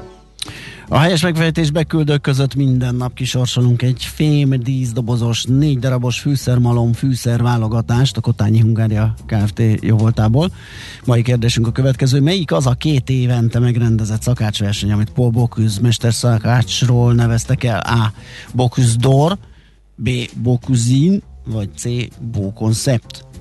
A 0.92 0.98
helyes 0.98 1.22
megfejtés 1.22 1.70
beküldők 1.70 2.20
között 2.20 2.54
minden 2.54 2.94
nap 2.94 3.14
kisorsolunk 3.14 3.82
egy 3.82 4.04
fém 4.04 4.50
díszdobozos, 4.50 5.44
négy 5.44 5.78
darabos 5.78 6.20
fűszermalom 6.20 6.92
fűszer 6.92 7.42
válogatást 7.42 8.16
a 8.16 8.20
Kotányi 8.20 8.60
Hungária 8.60 9.14
Kft. 9.26 9.62
jóvoltából. 9.80 10.52
Mai 11.04 11.22
kérdésünk 11.22 11.66
a 11.66 11.72
következő. 11.72 12.20
Melyik 12.20 12.52
az 12.52 12.66
a 12.66 12.72
két 12.72 13.10
évente 13.10 13.58
megrendezett 13.58 14.22
szakácsverseny, 14.22 14.92
amit 14.92 15.10
Paul 15.10 15.30
Bocuse 15.30 15.80
mesterszakácsról 15.80 17.14
neveztek 17.14 17.64
el? 17.64 17.78
A. 17.80 18.12
Bocuse 18.54 18.96
d'Or, 18.98 19.38
B. 19.94 20.10
Bocuse 20.42 21.20
vagy 21.44 21.68
C. 21.76 21.84
Concept? 22.54 23.31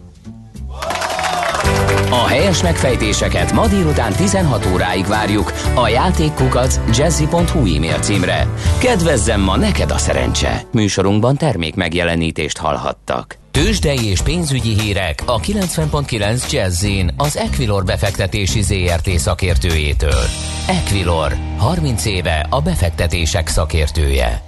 A 2.09 2.27
helyes 2.27 2.61
megfejtéseket 2.61 3.51
ma 3.51 3.67
délután 3.67 4.13
16 4.13 4.65
óráig 4.65 5.05
várjuk 5.05 5.53
a 5.75 5.87
játékkukac 5.87 6.79
jazzy.hu 6.97 7.75
e-mail 7.75 7.99
címre. 7.99 8.47
Kedvezzem 8.79 9.41
ma 9.41 9.57
neked 9.57 9.91
a 9.91 9.97
szerencse! 9.97 10.61
Műsorunkban 10.71 11.37
termék 11.37 11.75
megjelenítést 11.75 12.57
hallhattak. 12.57 13.37
Tőzsdei 13.51 14.05
és 14.05 14.21
pénzügyi 14.21 14.79
hírek 14.79 15.23
a 15.25 15.39
90.9 15.39 16.51
Jazzin 16.51 17.13
az 17.17 17.37
Equilor 17.37 17.83
befektetési 17.83 18.61
ZRT 18.61 19.09
szakértőjétől. 19.09 20.23
Equilor, 20.67 21.37
30 21.57 22.05
éve 22.05 22.47
a 22.49 22.61
befektetések 22.61 23.47
szakértője. 23.47 24.41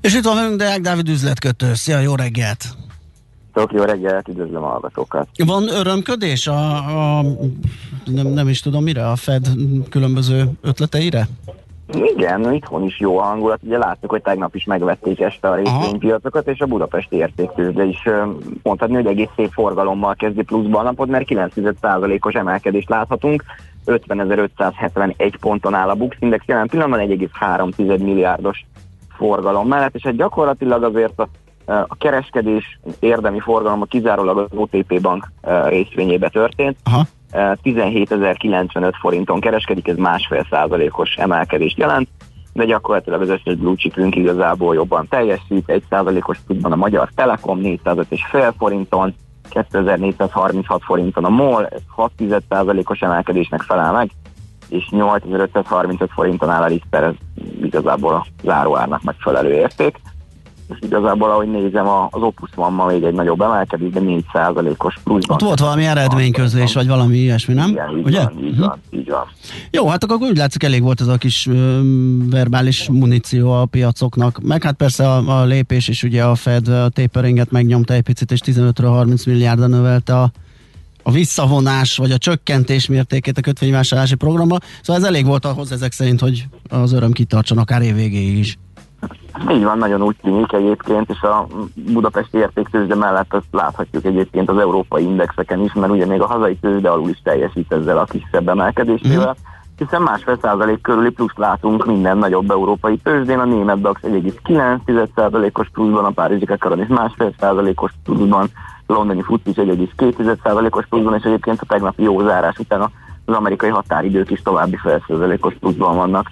És 0.00 0.14
itt 0.14 0.24
van 0.24 0.34
velünk 0.34 0.56
Deák 0.56 0.80
Dávid 0.80 1.08
üzletkötő. 1.08 1.74
Szia, 1.74 1.98
jó 1.98 2.14
reggelt! 2.14 2.85
Sziasztok, 3.56 3.78
jó 3.78 3.84
reggelt, 3.86 4.28
üdvözlöm 4.28 4.62
a 4.62 4.66
hallgatókat. 4.66 5.28
Van 5.46 5.68
örömködés 5.68 6.46
a, 6.46 6.76
a 7.18 7.22
nem, 8.04 8.26
nem 8.26 8.48
is 8.48 8.60
tudom 8.60 8.82
mire, 8.82 9.08
a 9.08 9.16
Fed 9.16 9.46
különböző 9.90 10.44
ötleteire? 10.62 11.28
Igen, 11.92 12.52
itthon 12.52 12.82
is 12.82 13.00
jó 13.00 13.18
a 13.18 13.22
hangulat. 13.22 13.58
Ugye 13.62 13.78
láttuk, 13.78 14.10
hogy 14.10 14.22
tegnap 14.22 14.54
is 14.54 14.64
megvették 14.64 15.20
este 15.20 15.48
a 15.48 15.54
részvénypiacokat, 15.54 16.48
és 16.48 16.60
a 16.60 16.66
budapesti 16.66 17.16
értéktőzde 17.16 17.84
is 17.84 18.08
mondhatni, 18.62 18.94
hogy 18.94 19.06
egész 19.06 19.30
szép 19.36 19.50
forgalommal 19.52 20.14
kezdi 20.14 20.42
pluszban 20.42 20.80
a 20.80 20.88
napot, 20.88 21.08
mert 21.08 21.28
9%-os 21.28 22.34
emelkedést 22.34 22.88
láthatunk. 22.88 23.44
50.571 23.86 25.34
ponton 25.40 25.74
áll 25.74 25.88
a 25.88 25.94
Bux 25.94 26.16
Index 26.20 26.44
jelen 26.46 26.68
pillanatban 26.68 27.08
1,3 27.08 28.02
milliárdos 28.02 28.66
forgalom 29.16 29.68
mellett, 29.68 29.94
és 29.94 30.02
hát 30.02 30.16
gyakorlatilag 30.16 30.82
azért 30.82 31.20
a 31.20 31.28
a 31.66 31.96
kereskedés 31.98 32.78
érdemi 32.98 33.40
forgalom 33.40 33.82
a 33.82 33.84
kizárólag 33.84 34.38
az 34.38 34.58
OTP 34.58 35.00
bank 35.00 35.32
részvényébe 35.68 36.28
történt. 36.28 36.76
Aha. 36.84 37.02
17.095 37.32 38.92
forinton 39.00 39.40
kereskedik, 39.40 39.88
ez 39.88 39.96
másfél 39.96 40.46
százalékos 40.50 41.14
emelkedést 41.14 41.78
jelent, 41.78 42.08
de 42.52 42.64
gyakorlatilag 42.64 43.20
az 43.20 43.28
összes 43.28 43.54
blue 43.54 43.74
chipünk 43.76 44.16
igazából 44.16 44.74
jobban 44.74 45.08
teljesít, 45.08 45.68
egy 45.68 45.82
százalékos 45.90 46.38
tudban 46.46 46.72
a 46.72 46.76
Magyar 46.76 47.08
Telekom 47.14 47.58
405 47.58 48.06
és 48.08 48.26
fél 48.30 48.54
forinton, 48.58 49.14
2436 49.48 50.82
forinton 50.84 51.24
a 51.24 51.28
MOL, 51.28 51.66
ez 51.66 51.80
6 51.88 52.12
százalékos 52.48 53.00
emelkedésnek 53.00 53.60
felel 53.60 53.92
meg, 53.92 54.10
és 54.68 54.88
8535 54.90 56.10
forinton 56.12 56.50
áll 56.50 56.62
a 56.62 56.66
Richter, 56.66 57.02
ez 57.02 57.14
igazából 57.62 58.14
a 58.14 58.26
záróárnak 58.42 59.02
megfelelő 59.02 59.52
érték 59.52 59.96
és 60.68 60.76
igazából, 60.80 61.30
ahogy 61.30 61.50
nézem, 61.50 61.88
az 61.88 62.22
Opus 62.22 62.50
van 62.54 62.72
ma 62.72 62.86
még 62.86 63.02
egy 63.02 63.14
nagyobb 63.14 63.40
emelkedés, 63.40 63.92
de 63.92 64.00
4%-os 64.02 64.94
pluszban. 65.04 65.36
Ott 65.36 65.42
volt 65.42 65.58
valami 65.58 65.84
eredményközlés, 65.84 66.74
vagy 66.74 66.86
valami 66.86 67.16
ilyesmi, 67.16 67.54
nem? 67.54 67.70
Igen, 67.70 67.98
így 67.98 68.04
Ugye? 68.04 68.22
van, 68.22 68.44
így 68.44 68.58
van, 68.58 68.80
így 68.90 69.08
van. 69.08 69.26
Jó, 69.70 69.88
hát 69.88 70.04
akkor 70.04 70.16
úgy 70.20 70.36
látszik, 70.36 70.62
elég 70.62 70.82
volt 70.82 71.00
ez 71.00 71.06
a 71.06 71.16
kis 71.16 71.46
ö, 71.46 71.80
verbális 72.30 72.88
muníció 72.88 73.52
a 73.52 73.64
piacoknak, 73.64 74.40
meg 74.42 74.62
hát 74.62 74.74
persze 74.74 75.08
a, 75.10 75.40
a 75.40 75.44
lépés 75.44 75.88
is, 75.88 76.02
ugye 76.02 76.24
a 76.24 76.34
Fed 76.34 76.68
a 76.68 76.88
taperinget 76.88 77.50
megnyomta 77.50 77.94
egy 77.94 78.02
picit, 78.02 78.30
és 78.32 78.40
15 78.40 78.78
30 78.78 79.26
milliárdra 79.26 79.66
növelte 79.66 80.18
a 80.18 80.30
a 81.06 81.10
visszavonás 81.10 81.96
vagy 81.96 82.10
a 82.10 82.18
csökkentés 82.18 82.86
mértékét 82.86 83.38
a 83.38 83.40
kötvényvásárlási 83.40 84.14
programba. 84.14 84.58
Szóval 84.82 85.02
ez 85.02 85.08
elég 85.08 85.26
volt 85.26 85.44
ahhoz 85.44 85.72
ezek 85.72 85.92
szerint, 85.92 86.20
hogy 86.20 86.46
az 86.68 86.92
öröm 86.92 87.12
kitartson 87.12 87.58
akár 87.58 87.82
évvégéig 87.82 88.38
is. 88.38 88.58
Így 89.50 89.64
van, 89.64 89.78
nagyon 89.78 90.02
úgy 90.02 90.16
tűnik 90.22 90.52
egyébként, 90.52 91.10
és 91.10 91.20
a 91.20 91.46
budapesti 91.74 92.38
értéktőzsde 92.38 92.94
mellett 92.94 93.34
azt 93.34 93.46
láthatjuk 93.50 94.04
egyébként 94.04 94.48
az 94.48 94.58
európai 94.58 95.02
indexeken 95.02 95.60
is, 95.60 95.72
mert 95.72 95.92
ugye 95.92 96.06
még 96.06 96.20
a 96.20 96.26
hazai 96.26 96.56
tőzsde 96.56 96.90
alul 96.90 97.08
is 97.08 97.20
teljesít 97.22 97.72
ezzel 97.72 97.98
a 97.98 98.04
kisebb 98.04 98.48
emelkedésével, 98.48 99.36
mm. 99.38 99.76
hiszen 99.76 100.02
másfél 100.02 100.38
százalék 100.42 100.80
körüli 100.80 101.10
plusz 101.10 101.36
látunk 101.36 101.86
minden 101.86 102.18
nagyobb 102.18 102.50
európai 102.50 102.96
tőzsdén, 102.96 103.38
a 103.38 103.44
német 103.44 103.80
DAX 103.80 104.00
1,9 104.02 105.08
százalékos 105.14 105.68
pluszban, 105.72 106.04
a 106.04 106.10
Párizsi 106.10 106.44
Kakaron 106.44 106.80
is 106.80 106.88
másfél 106.88 107.32
százalékos 107.38 107.92
pluszban, 108.04 108.48
londoni 108.86 109.22
FUCI 109.22 109.50
is 109.50 109.56
1,2 109.56 110.36
százalékos 110.42 110.86
pluszban, 110.86 111.14
és 111.14 111.22
egyébként 111.22 111.60
a 111.60 111.66
tegnapi 111.66 112.02
jó 112.02 112.20
zárás 112.20 112.58
után 112.58 112.80
az 113.24 113.34
amerikai 113.34 113.70
határidők 113.70 114.30
is 114.30 114.42
további 114.42 114.76
fél 114.76 115.04
százalékos 115.08 115.54
pluszban 115.60 115.96
vannak 115.96 116.30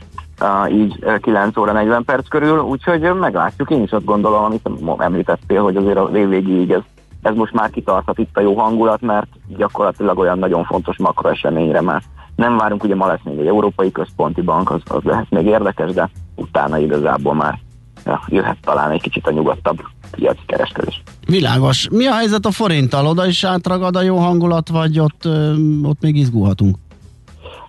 így 0.71 1.05
9 1.21 1.57
óra 1.57 1.73
40 1.73 2.05
perc 2.05 2.29
körül, 2.29 2.59
úgyhogy 2.59 3.01
meglátjuk. 3.01 3.71
Én 3.71 3.83
is 3.83 3.91
azt 3.91 4.05
gondolom, 4.05 4.45
amit 4.45 4.69
említettél, 4.99 5.63
hogy 5.63 5.77
azért 5.77 5.99
a 5.99 6.09
végéig 6.09 6.71
ez, 6.71 6.81
ez 7.23 7.35
most 7.35 7.53
már 7.53 7.71
kitarthat 7.71 8.19
itt 8.19 8.37
a 8.37 8.41
jó 8.41 8.55
hangulat, 8.55 9.01
mert 9.01 9.29
gyakorlatilag 9.57 10.19
olyan 10.19 10.39
nagyon 10.39 10.65
fontos 10.65 10.99
makroeseményre 10.99 11.81
már 11.81 12.03
nem 12.37 12.57
várunk, 12.57 12.85
ugye 12.85 12.95
ma 12.95 13.07
lesz 13.07 13.21
még 13.25 13.39
egy 13.39 13.47
Európai 13.47 13.93
Központi 13.93 14.41
Bank, 14.41 14.71
az, 14.71 14.81
az 14.85 15.03
lehet 15.03 15.31
még 15.31 15.47
érdekes, 15.47 15.93
de 15.93 16.11
utána 16.35 16.79
igazából 16.79 17.35
már 17.35 17.59
ja, 18.05 18.21
jöhet 18.29 18.57
talán 18.63 18.91
egy 18.91 19.03
kicsit 19.03 19.27
a 19.27 19.31
nyugodtabb 19.31 19.81
piaci 20.11 20.43
kereskedés. 20.47 21.03
Világos. 21.27 21.89
Mi 21.91 22.07
a 22.07 22.15
helyzet 22.15 22.47
a 22.47 22.51
forinttal? 22.51 23.07
Oda 23.07 23.27
is 23.27 23.45
átragad 23.45 23.97
a 23.97 24.03
jó 24.03 24.17
hangulat, 24.17 24.69
vagy 24.69 24.99
ott, 24.99 25.29
ott 25.83 26.01
még 26.01 26.17
izgulhatunk? 26.17 26.77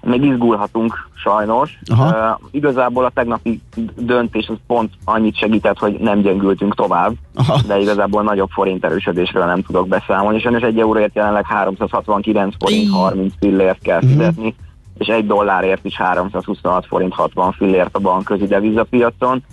még 0.05 0.23
izgulhatunk 0.23 1.09
sajnos. 1.25 1.79
Uh, 1.91 2.39
igazából 2.51 3.05
a 3.05 3.11
tegnapi 3.13 3.61
döntés 3.95 4.47
az 4.47 4.55
pont 4.67 4.93
annyit 5.05 5.37
segített, 5.37 5.77
hogy 5.77 5.97
nem 5.99 6.21
gyengültünk 6.21 6.75
tovább, 6.75 7.13
Aha. 7.35 7.59
de 7.67 7.79
igazából 7.79 8.23
nagyobb 8.23 8.49
forint 8.49 8.85
erősödésről 8.85 9.45
nem 9.45 9.61
tudok 9.61 9.87
beszámolni. 9.87 10.39
Sajnos 10.39 10.61
egy 10.61 10.79
euróért 10.79 11.15
jelenleg 11.15 11.45
369 11.45 12.55
forint 12.59 12.89
30 12.91 13.33
fillért 13.39 13.81
kell 13.81 13.97
uh-huh. 13.97 14.11
fizetni, 14.11 14.55
és 14.97 15.07
egy 15.07 15.27
dollárért 15.27 15.85
is 15.85 15.97
326 15.97 16.85
forint 16.85 17.13
60 17.13 17.51
fillért 17.51 17.95
a 17.95 17.99
bankközi 17.99 18.45
devizapiacon. 18.45 19.43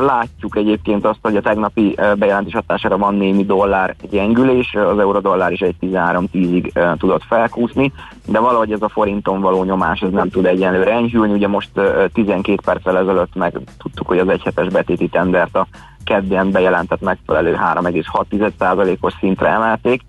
Látjuk 0.00 0.56
egyébként 0.56 1.04
azt, 1.04 1.18
hogy 1.22 1.36
a 1.36 1.40
tegnapi 1.40 1.94
bejelentés 2.18 2.52
hatására 2.52 2.98
van 2.98 3.14
némi 3.14 3.44
dollár 3.44 3.96
gyengülés, 4.10 4.74
az 4.74 4.98
euró-dollár 4.98 5.52
is 5.52 5.60
egy 5.60 5.74
13-10-ig 5.80 6.96
tudott 6.98 7.22
felkúszni, 7.22 7.92
de 8.26 8.38
valahogy 8.38 8.72
ez 8.72 8.82
a 8.82 8.88
forinton 8.88 9.40
való 9.40 9.64
nyomás 9.64 10.00
ez 10.00 10.10
nem 10.10 10.30
tud 10.30 10.46
egyenlőre 10.46 10.92
enyhülni. 10.92 11.32
Ugye 11.32 11.48
most 11.48 11.70
12 12.12 12.58
perccel 12.64 12.98
ezelőtt 12.98 13.34
meg 13.34 13.58
tudtuk, 13.78 14.06
hogy 14.06 14.18
az 14.18 14.28
egyhetes 14.28 14.68
betéti 14.68 15.08
tendert 15.08 15.56
a 15.56 15.66
kedden 16.04 16.50
bejelentett 16.50 17.00
megfelelő 17.00 17.58
3,6%-os 17.74 19.14
szintre 19.20 19.48
emelték. 19.48 20.02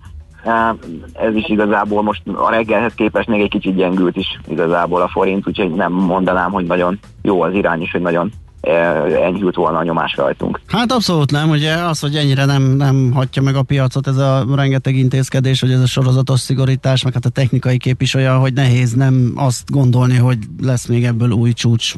Ez 1.14 1.36
is 1.36 1.50
igazából 1.50 2.02
most 2.02 2.22
a 2.28 2.50
reggelhez 2.50 2.94
képest 2.94 3.28
még 3.28 3.42
egy 3.42 3.50
kicsit 3.50 3.76
gyengült 3.76 4.16
is 4.18 4.40
igazából 4.48 5.02
a 5.02 5.08
forint, 5.08 5.48
úgyhogy 5.48 5.72
nem 5.72 5.92
mondanám, 5.92 6.52
hogy 6.52 6.66
nagyon 6.66 7.00
jó 7.22 7.42
az 7.42 7.54
irány 7.54 7.82
is, 7.82 7.92
hogy 7.92 8.02
nagyon 8.02 8.32
enyhült 8.62 9.56
volna 9.56 9.78
a 9.78 9.84
nyomás 9.84 10.16
rajtunk. 10.16 10.60
Hát 10.68 10.92
abszolút 10.92 11.32
nem, 11.32 11.50
ugye 11.50 11.74
az, 11.74 12.00
hogy 12.00 12.16
ennyire 12.16 12.46
nem, 12.46 12.64
nem 12.64 13.12
hagyja 13.14 13.42
meg 13.42 13.56
a 13.56 13.64
piacot 13.64 14.08
ez 14.08 14.18
a 14.18 14.46
rengeteg 14.56 14.96
intézkedés, 14.96 15.62
hogy 15.62 15.72
ez 15.72 15.82
a 15.82 15.86
sorozatos 15.86 16.40
szigorítás, 16.40 17.04
meg 17.04 17.14
hát 17.14 17.26
a 17.26 17.30
technikai 17.30 17.78
kép 17.78 18.02
is 18.02 18.14
olyan, 18.14 18.40
hogy 18.40 18.54
nehéz 18.54 18.94
nem 18.94 19.34
azt 19.36 19.72
gondolni, 19.72 20.18
hogy 20.18 20.38
lesz 20.62 20.88
még 20.88 21.06
ebből 21.06 21.32
új 21.32 21.52
csúcs, 21.52 21.94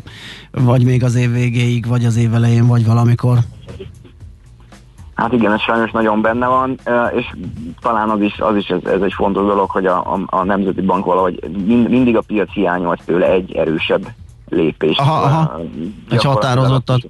vagy 0.51 0.85
még 0.85 1.03
az 1.03 1.15
év 1.15 1.31
végéig, 1.31 1.87
vagy 1.87 2.05
az 2.05 2.17
év 2.17 2.33
elején, 2.33 2.67
vagy 2.67 2.85
valamikor. 2.85 3.37
Hát 5.13 5.33
igen, 5.33 5.53
ez 5.53 5.61
sajnos 5.61 5.91
nagyon 5.91 6.21
benne 6.21 6.47
van, 6.47 6.79
és 7.15 7.25
talán 7.81 8.09
az 8.09 8.21
is, 8.21 8.39
az 8.39 8.55
is 8.55 8.67
ez, 8.67 8.79
ez 8.83 9.01
egy 9.01 9.13
fontos 9.13 9.45
dolog, 9.45 9.69
hogy 9.69 9.85
a, 9.85 9.97
a, 9.97 10.19
a 10.25 10.43
Nemzeti 10.43 10.81
Bank 10.81 11.05
valahogy 11.05 11.39
mind, 11.65 11.89
mindig 11.89 12.17
a 12.17 12.21
piac 12.21 12.51
hiányolt 12.53 13.01
tőle 13.05 13.25
egy 13.25 13.55
erősebb 13.55 14.07
lépést. 14.53 14.99
Aha, 14.99 15.21
aha. 15.21 15.61
Egy 16.09 16.23
határozottat. 16.23 17.01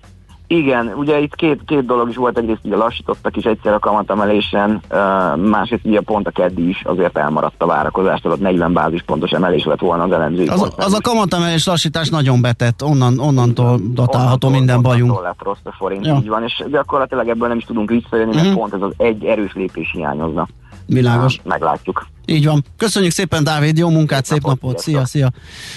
Igen, 0.48 0.94
ugye 0.96 1.20
itt 1.20 1.36
két, 1.36 1.62
két 1.66 1.86
dolog 1.86 2.10
is 2.10 2.16
volt, 2.16 2.38
egyrészt 2.38 2.60
ugye 2.64 2.76
lassítottak 2.76 3.38
is 3.38 3.44
egyszer 3.44 3.74
a 3.74 3.80
kamatemelésen, 3.80 4.82
uh, 4.92 5.38
másrészt 5.38 5.86
ugye 5.86 6.02
pont 6.02 6.28
a 6.28 6.32
keddi 6.32 6.70
is 6.70 6.82
azért 6.86 7.18
elmaradt 7.18 7.62
a 7.62 7.66
várakozástól, 7.66 8.32
ott 8.32 8.40
40 8.40 8.74
bázispontos 8.74 9.32
emelés 9.32 9.64
lett 9.64 9.80
volna 9.80 10.04
az 10.04 10.12
elemzői. 10.12 10.48
Az, 10.48 10.74
az 10.78 10.94
a 10.94 11.02
kamatemelés 11.02 11.66
lassítás 11.66 12.10
nagyon 12.10 12.42
betett, 12.42 12.84
onnan, 12.84 13.20
onnantól 13.20 13.80
datálható 13.94 14.50
minden 14.50 14.82
bajunk. 14.82 15.12
Onnantól 15.12 15.24
lett 15.24 15.44
rossz 15.44 15.58
a 15.64 15.72
forint, 15.72 16.06
ja. 16.06 16.16
így 16.16 16.28
van, 16.28 16.44
és 16.44 16.64
gyakorlatilag 16.72 17.28
ebből 17.28 17.48
nem 17.48 17.58
is 17.58 17.66
tudunk 17.66 17.90
visszajönni, 17.90 18.36
mert 18.36 18.48
mm. 18.48 18.54
pont 18.54 18.74
ez 18.74 18.82
az 18.82 18.94
egy 18.98 19.26
erős 19.26 19.54
lépés 19.54 19.92
hiányozna. 19.92 20.48
Világos. 20.86 21.40
Meglátjuk. 21.44 22.08
Így 22.26 22.46
van. 22.46 22.64
Köszönjük 22.78 23.12
szépen, 23.12 23.44
Dávid, 23.44 23.78
jó 23.78 23.90
munkát, 23.90 24.26
szép, 24.26 24.34
szép 24.34 24.42
napot, 24.42 24.62
napot. 24.62 24.80
szia, 24.80 25.06
szia. 25.06 25.32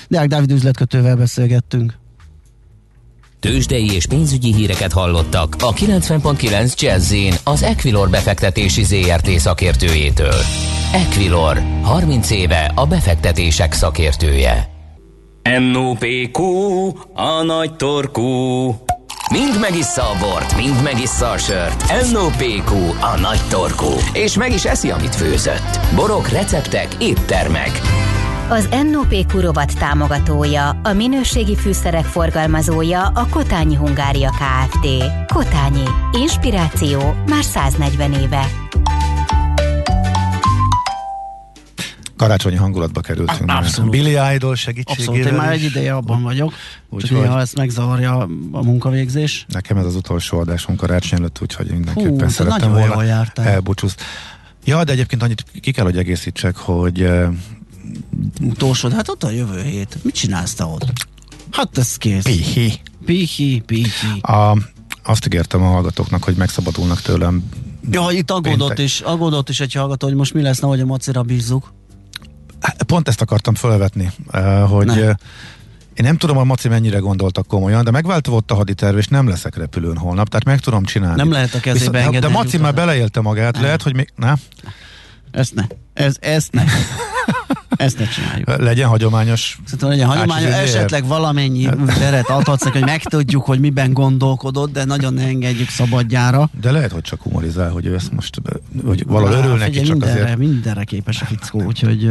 Deák 0.09 0.29
Dávid 0.29 0.51
üzletkötővel 0.51 1.17
beszélgettünk. 1.17 1.99
Tőzsdei 3.41 3.95
és 3.95 4.07
pénzügyi 4.07 4.55
híreket 4.55 4.93
hallottak 4.93 5.57
a 5.59 5.73
90.9 5.73 6.81
jazz 6.81 7.15
az 7.45 7.63
Equilor 7.63 8.11
befektetési 8.11 8.85
ZRT 8.85 9.29
szakértőjétől. 9.29 10.41
Equilor, 10.93 11.63
30 11.83 12.31
éve 12.31 12.73
a 12.75 12.87
befektetések 12.87 13.73
szakértője. 13.73 14.69
NOPQ, 15.73 16.43
a 17.15 17.43
nagy 17.43 17.77
torkú. 17.77 18.75
Mind 19.31 19.61
megissza 19.61 20.03
a 20.03 20.17
bort, 20.19 20.57
mind 20.57 20.83
megissza 20.83 21.31
a 21.31 21.39
sört. 21.39 22.11
NOPQ, 22.13 22.73
a 23.01 23.19
nagy 23.21 23.41
torkú. 23.49 23.91
És 24.13 24.37
meg 24.37 24.53
is 24.53 24.65
eszi, 24.65 24.91
amit 24.91 25.15
főzött. 25.15 25.81
Borok, 25.95 26.29
receptek, 26.29 26.89
éttermek. 26.99 27.81
Az 28.49 28.69
NOP 28.91 29.27
Kurovat 29.33 29.79
támogatója, 29.79 30.81
a 30.83 30.93
minőségi 30.93 31.57
fűszerek 31.57 32.05
forgalmazója 32.05 33.07
a 33.07 33.27
Kotányi 33.31 33.75
Hungária 33.75 34.31
Kft. 34.31 34.87
Kotányi. 35.35 35.85
Inspiráció 36.13 37.15
már 37.29 37.45
140 37.45 38.13
éve. 38.13 38.47
Karácsonyi 42.17 42.57
hangulatba 42.57 43.01
kerültünk. 43.01 43.51
Hát, 43.51 43.63
abszolút. 43.63 43.91
Billy 43.91 44.35
Idol 44.35 44.55
segítségével. 44.55 45.15
Abszolút, 45.15 45.33
én 45.33 45.39
már 45.39 45.53
egy 45.53 45.63
ideje 45.63 45.95
abban 45.95 46.23
vagyok, 46.23 46.53
úgyhogy 46.89 47.27
ha 47.27 47.41
ezt 47.41 47.57
megzavarja 47.57 48.29
a 48.53 48.63
munkavégzés. 48.63 49.47
Nekem 49.49 49.77
ez 49.77 49.85
az 49.85 49.95
utolsó 49.95 50.39
adásom 50.39 50.77
karácsony 50.77 51.19
előtt, 51.19 51.39
úgyhogy 51.43 51.67
mindenképpen 51.71 52.21
Hú, 52.21 52.29
szerettem 52.29 52.73
volna 52.73 53.25
elbúcsúzni. 53.35 54.03
Ja, 54.65 54.85
de 54.85 54.93
egyébként 54.93 55.23
annyit 55.23 55.45
ki 55.61 55.71
kell, 55.71 55.85
hogy 55.85 55.99
egészítsek, 55.99 56.57
hogy 56.57 57.09
utolsó, 58.41 58.89
hát 58.89 59.09
ott 59.09 59.23
a 59.23 59.31
jövő 59.31 59.63
hét. 59.63 59.99
Mit 60.03 60.15
csinálsz 60.15 60.55
te 60.55 60.65
ott? 60.65 60.93
Hát 61.51 61.79
ez 61.79 61.97
kész. 61.97 62.23
Pihi. 62.23 62.73
Pihi, 63.05 63.63
pihi. 63.67 64.21
A, 64.21 64.57
azt 65.05 65.27
ígértem 65.27 65.63
a 65.63 65.67
hallgatóknak, 65.67 66.25
hogy 66.25 66.35
megszabadulnak 66.35 67.01
tőlem. 67.01 67.45
Ja, 67.91 68.07
itt 68.11 68.31
aggódott 68.31 68.79
is, 68.79 69.01
aggódott 69.01 69.49
is 69.49 69.61
egy 69.61 69.73
hallgató, 69.73 70.07
hogy 70.07 70.17
most 70.17 70.35
mi 70.35 70.43
lesz, 70.43 70.61
hogy 70.61 70.81
a 70.81 70.87
macira 70.87 71.23
bízzuk. 71.23 71.73
Hát, 72.67 72.83
pont 72.83 73.09
ezt 73.09 73.21
akartam 73.21 73.55
felvetni, 73.55 74.13
eh, 74.31 74.69
hogy 74.69 74.87
ne. 74.87 75.01
Eh, 75.01 75.15
én 75.95 76.05
nem 76.05 76.17
tudom, 76.17 76.37
a 76.37 76.45
Maci 76.45 76.69
mennyire 76.69 76.99
gondoltak 76.99 77.47
komolyan, 77.47 77.85
de 77.85 77.91
megváltozott 77.91 78.51
a 78.51 78.55
haditerv, 78.55 78.97
és 78.97 79.07
nem 79.07 79.29
leszek 79.29 79.57
repülőn 79.57 79.97
holnap, 79.97 80.29
tehát 80.29 80.45
meg 80.45 80.61
tudom 80.61 80.85
csinálni. 80.85 81.17
Nem 81.17 81.31
lehet 81.31 81.55
a 81.55 81.61
kezébe 81.61 81.99
Viszont, 81.99 82.19
De 82.19 82.29
Maci 82.29 82.59
már 82.59 82.75
beleélte 82.75 83.21
magát, 83.21 83.55
nem. 83.55 83.63
lehet, 83.63 83.83
hogy 83.83 83.95
még... 83.95 84.13
Ne? 84.17 84.33
Ezt 85.31 85.55
ne. 85.55 85.63
Ez, 85.95 86.17
ezt 86.21 86.53
ne. 86.53 86.65
Ezt 87.77 87.99
ne 87.99 88.07
csináljuk. 88.07 88.63
Legyen 88.63 88.89
hagyományos. 88.89 89.59
Szerintem 89.65 89.89
legyen 89.89 90.07
hagyományos, 90.07 90.51
esetleg 90.51 91.07
valamennyi 91.07 91.69
teret 91.99 92.29
adhatsz 92.29 92.65
hogy 92.69 92.85
megtudjuk, 92.85 93.45
hogy 93.45 93.61
miben 93.61 93.93
gondolkodott, 93.93 94.73
de 94.73 94.85
nagyon 94.85 95.15
ne 95.15 95.23
engedjük 95.23 95.69
szabadjára. 95.69 96.51
De 96.61 96.71
lehet, 96.71 96.93
hogy 96.93 97.03
csak 97.03 97.23
humorizál, 97.23 97.71
hogy 97.71 97.87
ő 97.87 97.95
ezt 97.95 98.13
most, 98.13 98.41
hogy 98.85 99.05
valahol 99.07 99.37
örül 99.37 99.57
neki, 99.57 99.81
csak 99.81 99.89
mindenre, 99.89 100.23
azért. 100.23 100.39
Mindenre 100.39 100.85
képes 100.85 101.23
a 101.23 101.25
fickó, 101.25 101.63
úgyhogy... 101.63 102.11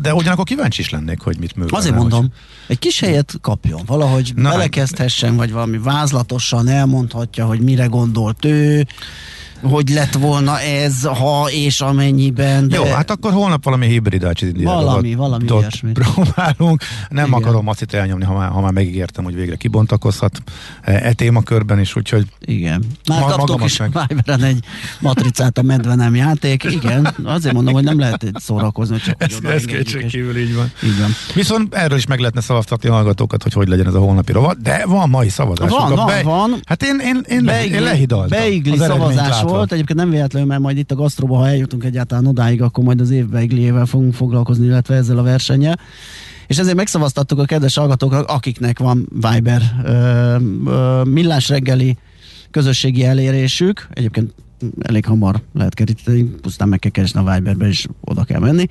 De 0.00 0.14
ugyanakkor 0.14 0.44
kíváncsi 0.44 0.80
is 0.80 0.90
lennék, 0.90 1.20
hogy 1.20 1.38
mit 1.38 1.56
művel. 1.56 1.78
Azért 1.78 1.94
mondom, 1.94 2.20
hogy... 2.20 2.30
egy 2.66 2.78
kis 2.78 3.00
helyet 3.00 3.34
kapjon, 3.40 3.80
valahogy 3.86 4.32
Na, 4.36 4.50
belekezdhessen, 4.50 5.36
vagy 5.36 5.52
valami 5.52 5.78
vázlatosan 5.78 6.68
elmondhatja, 6.68 7.46
hogy 7.46 7.60
mire 7.60 7.86
gondolt 7.86 8.44
ő, 8.44 8.86
hogy 9.70 9.88
lett 9.88 10.12
volna 10.12 10.60
ez, 10.60 11.04
ha 11.04 11.46
és 11.50 11.80
amennyiben. 11.80 12.68
De... 12.68 12.76
Jó, 12.76 12.84
hát 12.84 13.10
akkor 13.10 13.32
holnap 13.32 13.64
valami 13.64 13.86
hibridát 13.86 14.40
Valami, 14.62 15.14
valami 15.14 15.44
ilyesmit. 15.48 15.98
próbálunk. 16.02 16.82
Nem 17.08 17.26
Igen. 17.26 17.38
akarom 17.38 17.64
macit 17.64 17.94
elnyomni, 17.94 18.24
ha 18.24 18.34
már, 18.34 18.48
ha 18.48 18.60
már 18.60 18.72
megígértem, 18.72 19.24
hogy 19.24 19.34
végre 19.34 19.56
kibontakozhat 19.56 20.42
e, 20.82 20.92
e 20.92 21.12
témakörben 21.12 21.80
is, 21.80 21.96
úgyhogy 21.96 22.26
Igen. 22.40 22.84
Már 23.08 23.20
ma, 23.20 23.26
kaptok 23.26 23.64
is 23.64 23.78
meg. 23.78 24.14
egy 24.42 24.64
matricát 25.00 25.58
a 25.58 25.62
medve 25.62 25.94
nem 25.94 26.14
játék. 26.14 26.64
Igen, 26.64 27.14
azért 27.24 27.54
mondom, 27.54 27.74
hogy 27.74 27.84
nem 27.84 27.98
lehet 27.98 28.30
szórakozni, 28.34 28.96
csak 28.96 29.22
ez, 29.22 29.38
ez 29.42 29.64
kétségkívül 29.64 30.36
így 30.36 30.54
van. 30.54 30.70
így 30.84 30.98
van. 31.00 31.10
Viszont 31.34 31.74
erről 31.74 31.98
is 31.98 32.06
meg 32.06 32.18
lehetne 32.18 32.40
szavaztatni 32.40 32.88
a 32.88 32.92
hallgatókat, 32.92 33.42
hogy 33.42 33.52
hogy 33.52 33.68
legyen 33.68 33.86
ez 33.86 33.94
a 33.94 33.98
holnapi 33.98 34.32
rovat, 34.32 34.62
de 34.62 34.84
van 34.86 35.08
mai 35.08 35.28
szavazás. 35.28 35.70
Van, 35.70 35.94
van, 35.94 36.06
be, 36.06 36.22
van. 36.22 36.60
Hát 36.64 36.82
én, 36.82 36.98
én, 36.98 37.24
én, 37.28 37.44
Beigli, 37.44 37.76
én 37.76 37.82
lehidaltam. 37.82 38.38
Beigli 38.38 38.76
szavazás 38.76 39.42
volt, 39.42 39.53
egyébként 39.62 39.98
nem 39.98 40.10
véletlenül, 40.10 40.48
mert 40.48 40.60
majd 40.60 40.78
itt 40.78 40.90
a 40.90 40.94
gasztróba, 40.94 41.36
ha 41.36 41.48
eljutunk 41.48 41.84
egyáltalán 41.84 42.26
odáig, 42.26 42.62
akkor 42.62 42.84
majd 42.84 43.00
az 43.00 43.10
évbe 43.10 43.42
igliével 43.42 43.86
fogunk 43.86 44.14
foglalkozni, 44.14 44.66
illetve 44.66 44.94
ezzel 44.94 45.18
a 45.18 45.22
versennyel. 45.22 45.78
És 46.46 46.58
ezért 46.58 46.76
megszavaztattuk 46.76 47.38
a 47.38 47.44
kedves 47.44 47.76
hallgatóknak, 47.76 48.28
akiknek 48.28 48.78
van 48.78 49.08
Viber 49.12 49.62
ö, 49.84 50.36
ö, 50.66 51.02
millás 51.04 51.48
reggeli 51.48 51.98
közösségi 52.50 53.04
elérésük, 53.04 53.88
egyébként 53.92 54.34
elég 54.80 55.04
hamar 55.04 55.42
lehet 55.52 55.74
keríteni, 55.74 56.22
pusztán 56.22 56.68
meg 56.68 56.78
kell 56.78 56.90
keresni 56.90 57.20
a 57.20 57.34
Viberbe, 57.34 57.66
és 57.66 57.86
oda 58.00 58.24
kell 58.24 58.40
menni 58.40 58.68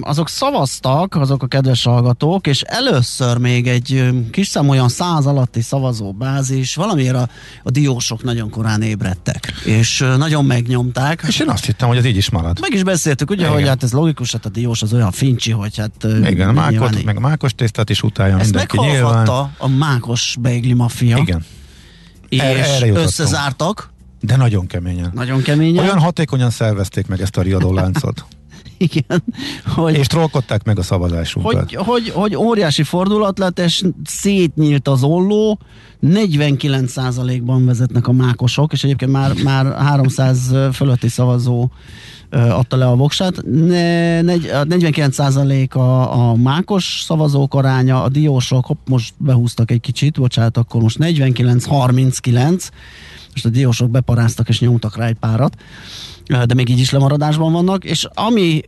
azok 0.00 0.28
szavaztak, 0.28 1.14
azok 1.14 1.42
a 1.42 1.46
kedves 1.46 1.84
hallgatók, 1.84 2.46
és 2.46 2.62
először 2.62 3.36
még 3.36 3.66
egy 3.66 4.10
kis 4.30 4.46
szám 4.46 4.68
olyan 4.68 4.88
száz 4.88 5.26
alatti 5.26 5.60
szavazóbázis, 5.60 6.74
valamiért 6.74 7.14
a, 7.14 7.28
a 7.62 7.70
diósok 7.70 8.22
nagyon 8.22 8.50
korán 8.50 8.82
ébredtek, 8.82 9.52
és 9.64 10.04
nagyon 10.16 10.44
megnyomták. 10.44 11.24
És 11.28 11.38
én 11.38 11.48
azt 11.48 11.64
hittem, 11.64 11.88
hogy 11.88 11.96
ez 11.96 12.04
így 12.04 12.16
is 12.16 12.30
marad. 12.30 12.60
Meg 12.60 12.72
is 12.72 12.82
beszéltük, 12.82 13.30
ugye, 13.30 13.42
Igen. 13.42 13.52
hogy 13.52 13.68
hát 13.68 13.82
ez 13.82 13.92
logikus, 13.92 14.32
hát 14.32 14.46
a 14.46 14.48
diós 14.48 14.82
az 14.82 14.92
olyan 14.92 15.10
fincsi, 15.10 15.50
hogy 15.50 15.76
hát... 15.76 16.06
Igen, 16.28 16.48
a 16.48 16.52
mákot, 16.52 17.04
meg 17.04 17.16
a 17.16 17.20
mákos 17.20 17.54
tésztát 17.54 17.90
is 17.90 18.02
utálja 18.02 18.38
Ezt 18.38 18.44
mindenki 18.44 18.78
nyilván. 18.80 19.26
a 19.58 19.68
mákos 19.68 20.36
beigli 20.40 20.72
mafia. 20.72 21.16
Igen. 21.16 21.44
És 22.28 22.38
erre, 22.38 22.64
erre 22.64 22.88
összezártak. 22.88 23.90
De 24.20 24.36
nagyon 24.36 24.66
keményen. 24.66 25.10
Nagyon 25.14 25.42
keményen. 25.42 25.84
Olyan 25.84 25.98
hatékonyan 25.98 26.50
szervezték 26.50 27.06
meg 27.06 27.20
ezt 27.20 27.36
a 27.36 27.42
riadóláncot. 27.42 28.24
Igen. 28.82 29.24
Hogy, 29.74 29.96
és 29.96 30.06
trollkodták 30.06 30.64
meg 30.64 30.78
a 30.78 30.82
szavazásunkat. 30.82 31.54
Hogy, 31.54 31.74
hogy, 31.74 32.08
hogy 32.08 32.36
óriási 32.36 32.82
fordulat 32.82 33.38
lett, 33.38 33.58
és 33.58 33.84
szétnyílt 34.04 34.88
az 34.88 35.02
olló, 35.02 35.58
49%-ban 36.02 37.64
vezetnek 37.64 38.08
a 38.08 38.12
mákosok, 38.12 38.72
és 38.72 38.84
egyébként 38.84 39.10
már, 39.10 39.32
már 39.44 39.74
300 39.74 40.54
fölötti 40.72 41.08
szavazó 41.08 41.70
adta 42.30 42.76
le 42.76 42.86
a 42.86 42.96
voksát. 42.96 43.34
49% 43.46 45.70
a, 45.70 46.30
a 46.30 46.34
mákos 46.34 47.02
szavazók 47.04 47.54
aránya, 47.54 48.02
a 48.02 48.08
diósok 48.08 48.66
hopp, 48.66 48.88
most 48.88 49.14
behúztak 49.16 49.70
egy 49.70 49.80
kicsit, 49.80 50.18
bocsánat, 50.18 50.56
akkor 50.56 50.82
most 50.82 50.96
49-39, 51.00 52.68
most 53.32 53.44
a 53.44 53.48
diósok 53.48 53.90
beparáztak 53.90 54.48
és 54.48 54.60
nyomtak 54.60 54.96
rá 54.96 55.06
egy 55.06 55.16
párat, 55.20 55.56
de 56.46 56.54
még 56.54 56.68
így 56.68 56.78
is 56.78 56.90
lemaradásban 56.90 57.52
vannak, 57.52 57.84
és 57.84 58.06
ami 58.14 58.60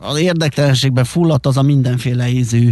az 0.00 0.18
érdektelenségben 0.18 1.04
fulladt 1.04 1.46
az 1.46 1.56
a 1.56 1.62
mindenféle 1.62 2.28
ízű 2.28 2.70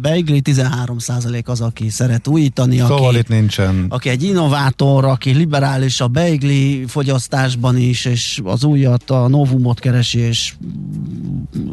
beigli, 0.00 0.42
13% 0.44 1.44
az, 1.44 1.60
aki 1.60 1.88
szeret 1.88 2.26
újítani, 2.26 2.78
szóval 2.78 3.08
aki, 3.08 3.18
itt 3.18 3.28
nincsen. 3.28 3.86
aki 3.88 4.08
egy 4.08 4.22
innovátor, 4.22 5.04
aki 5.04 5.32
liberális 5.32 6.00
a 6.00 6.08
beigli 6.08 6.84
fogyasztásban 6.86 7.76
is, 7.76 8.04
és 8.04 8.40
az 8.44 8.64
újat, 8.64 9.10
a 9.10 9.28
novumot 9.28 9.80
keresi, 9.80 10.18
és 10.18 10.54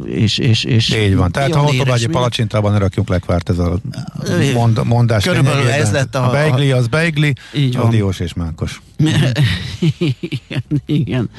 és, 0.05 0.37
és, 0.37 0.63
és 0.63 0.95
Így 0.95 1.15
van, 1.15 1.31
tehát 1.31 1.53
ha 1.53 1.59
Hortobágyi 1.59 2.07
palacsintában 2.07 2.71
ne 2.71 2.77
rakjunk 2.77 3.09
lekvárt, 3.09 3.49
ez 3.49 3.57
a 3.57 3.79
mond, 4.53 4.85
mondás 4.85 5.23
Körülbelül 5.23 5.69
ez 5.69 5.91
lett 5.91 6.15
a... 6.15 6.27
A 6.27 6.31
beigli 6.31 6.71
az 6.71 6.87
beigli, 6.87 7.33
így 7.53 7.75
a 7.75 7.89
diós 7.89 8.19
és 8.19 8.33
mákos. 8.33 8.81
igen, 10.19 10.63
igen. 10.85 11.29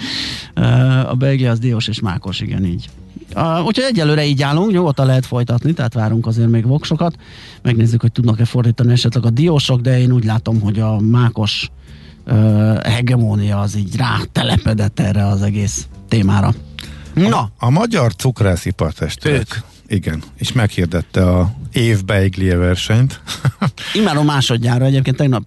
A 1.06 1.14
beigli 1.14 1.46
az 1.46 1.58
diós 1.58 1.88
és 1.88 2.00
mákos, 2.00 2.40
igen, 2.40 2.64
így. 2.64 2.88
Uh, 3.34 3.64
úgyhogy 3.64 3.84
egyelőre 3.84 4.24
így 4.24 4.42
állunk, 4.42 4.72
nyugodtan 4.72 5.06
lehet 5.06 5.26
folytatni, 5.26 5.72
tehát 5.72 5.94
várunk 5.94 6.26
azért 6.26 6.48
még 6.48 6.66
voksokat. 6.66 7.16
Megnézzük, 7.62 8.00
hogy 8.00 8.12
tudnak-e 8.12 8.44
fordítani 8.44 8.92
esetleg 8.92 9.24
a 9.24 9.30
diósok, 9.30 9.80
de 9.80 9.98
én 9.98 10.12
úgy 10.12 10.24
látom, 10.24 10.60
hogy 10.60 10.80
a 10.80 11.00
mákos 11.00 11.70
uh, 12.26 12.82
hegemónia 12.82 13.60
az 13.60 13.76
így 13.76 13.96
rátelepedett 13.96 15.00
erre 15.00 15.26
az 15.26 15.42
egész 15.42 15.86
témára. 16.08 16.54
Na. 17.14 17.38
A, 17.38 17.50
a 17.58 17.70
magyar 17.70 18.14
cukrászipartestület. 18.14 19.64
Igen, 19.88 20.22
és 20.36 20.52
meghirdette 20.52 21.30
a 21.30 21.52
év 21.72 22.04
beiglie 22.04 22.56
versenyt. 22.56 23.20
Imádom 23.94 24.24
másodjára, 24.24 24.84
egyébként 24.84 25.16
tegnap, 25.16 25.42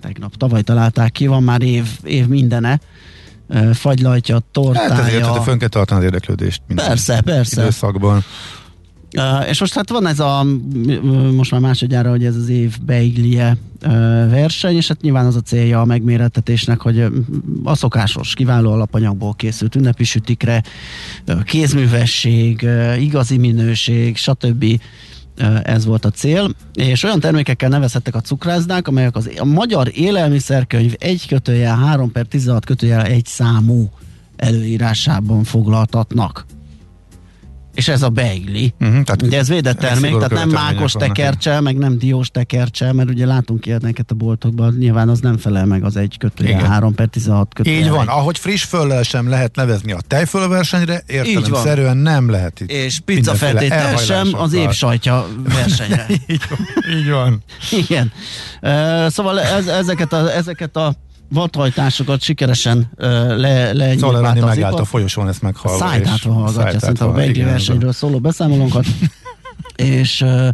tegnap, 0.00 0.36
tavaly 0.36 0.62
találták 0.62 1.12
ki, 1.12 1.26
van 1.26 1.42
már 1.42 1.62
év, 1.62 1.86
év 2.04 2.26
mindene 2.26 2.80
fagylajtja, 3.72 4.38
tortája. 4.52 4.94
Hát 4.94 5.06
ezért, 5.06 5.24
hogy 5.24 5.42
fönn 5.42 5.58
kell 5.58 5.68
tartani 5.68 5.98
az 5.98 6.04
érdeklődést 6.04 6.62
minden 6.66 6.86
persze, 6.86 7.20
persze. 7.20 7.60
időszakban. 7.60 8.24
Uh, 9.16 9.48
és 9.48 9.60
most 9.60 9.74
hát 9.74 9.90
van 9.90 10.06
ez 10.06 10.20
a, 10.20 10.46
most 11.32 11.50
már 11.50 11.60
másodjára, 11.60 12.10
hogy 12.10 12.24
ez 12.24 12.36
az 12.36 12.48
év 12.48 12.76
beiglie 12.80 13.56
uh, 13.84 13.90
verseny, 14.30 14.76
és 14.76 14.88
hát 14.88 15.00
nyilván 15.00 15.26
az 15.26 15.36
a 15.36 15.40
célja 15.40 15.80
a 15.80 15.84
megmérettetésnek, 15.84 16.80
hogy 16.80 17.06
a 17.64 17.74
szokásos, 17.74 18.34
kiváló 18.34 18.72
alapanyagból 18.72 19.34
készült 19.34 19.74
ünnepi 19.74 20.04
sütikre, 20.04 20.62
kézművesség, 21.44 22.60
uh, 22.62 23.02
igazi 23.02 23.36
minőség, 23.38 24.16
stb 24.16 24.80
ez 25.62 25.84
volt 25.84 26.04
a 26.04 26.10
cél, 26.10 26.50
és 26.74 27.02
olyan 27.02 27.20
termékekkel 27.20 27.68
nevezhettek 27.68 28.14
a 28.14 28.20
cukrászdák, 28.20 28.88
amelyek 28.88 29.16
az, 29.16 29.30
a 29.38 29.44
magyar 29.44 29.90
élelmiszerkönyv 29.94 30.94
1 30.98 31.26
kötőjel 31.26 31.76
3 31.76 32.12
per 32.12 32.26
16 32.26 32.64
kötőjel 32.64 33.04
1 33.04 33.26
számú 33.26 33.90
előírásában 34.36 35.44
foglaltatnak 35.44 36.46
és 37.76 37.88
ez 37.88 38.02
a 38.02 38.08
beigli. 38.08 38.74
Uh-huh, 38.80 39.02
tehát 39.02 39.22
ugye 39.22 39.38
ez 39.38 39.48
védett 39.48 39.78
termék, 39.78 40.16
tehát 40.16 40.30
nem 40.30 40.48
mákos 40.48 40.92
tekercse, 40.92 41.60
meg 41.60 41.76
nem 41.76 41.98
diós 41.98 42.30
tekercse, 42.30 42.92
mert 42.92 43.08
ugye 43.08 43.26
látunk 43.26 43.66
ilyeneket 43.66 44.10
a 44.10 44.14
boltokban, 44.14 44.74
nyilván 44.78 45.08
az 45.08 45.20
nem 45.20 45.36
felel 45.36 45.66
meg 45.66 45.84
az 45.84 45.96
egy 45.96 46.16
kötője, 46.18 46.68
3 46.68 46.94
per 46.94 47.06
16 47.06 47.54
kötője. 47.54 47.78
Így 47.78 47.88
van, 47.88 48.00
egy. 48.00 48.08
ahogy 48.08 48.38
friss 48.38 48.64
föllel 48.64 49.02
sem 49.02 49.28
lehet 49.28 49.56
nevezni 49.56 49.92
a 49.92 49.98
tejfölversenyre, 50.06 51.02
értelemszerűen 51.06 51.96
nem 51.96 52.30
lehet 52.30 52.60
itt. 52.60 52.70
És 52.70 53.00
pizza 53.04 53.34
feltétel 53.34 53.96
sem 53.96 54.28
az 54.32 54.52
évsajtja 54.52 55.26
versenyre. 55.44 56.06
így, 56.26 56.42
van, 56.48 56.58
így 56.98 57.10
van. 57.10 57.42
Igen. 57.70 58.12
Uh, 58.62 59.08
szóval 59.08 59.40
ez, 59.40 59.66
ezeket 59.66 60.12
a, 60.12 60.34
ezeket 60.34 60.76
a 60.76 60.94
vadhajtásokat 61.28 62.20
sikeresen 62.20 62.90
uh, 62.96 63.04
le, 63.36 63.72
le 63.72 63.96
Szóval 63.96 64.20
Lenni 64.20 64.40
megállt 64.40 64.80
a 64.80 64.84
folyosón, 64.84 65.28
ezt 65.28 65.42
meghallva. 65.42 65.78
Szájtátva 65.78 66.32
hallgatja, 66.32 66.78
szerintem 66.78 67.08
a 67.08 67.12
Beigli 67.12 67.42
versenyről 67.42 67.92
szóló 67.92 68.18
beszámolónkat. 68.18 68.86
és 69.76 70.20
uh, 70.20 70.48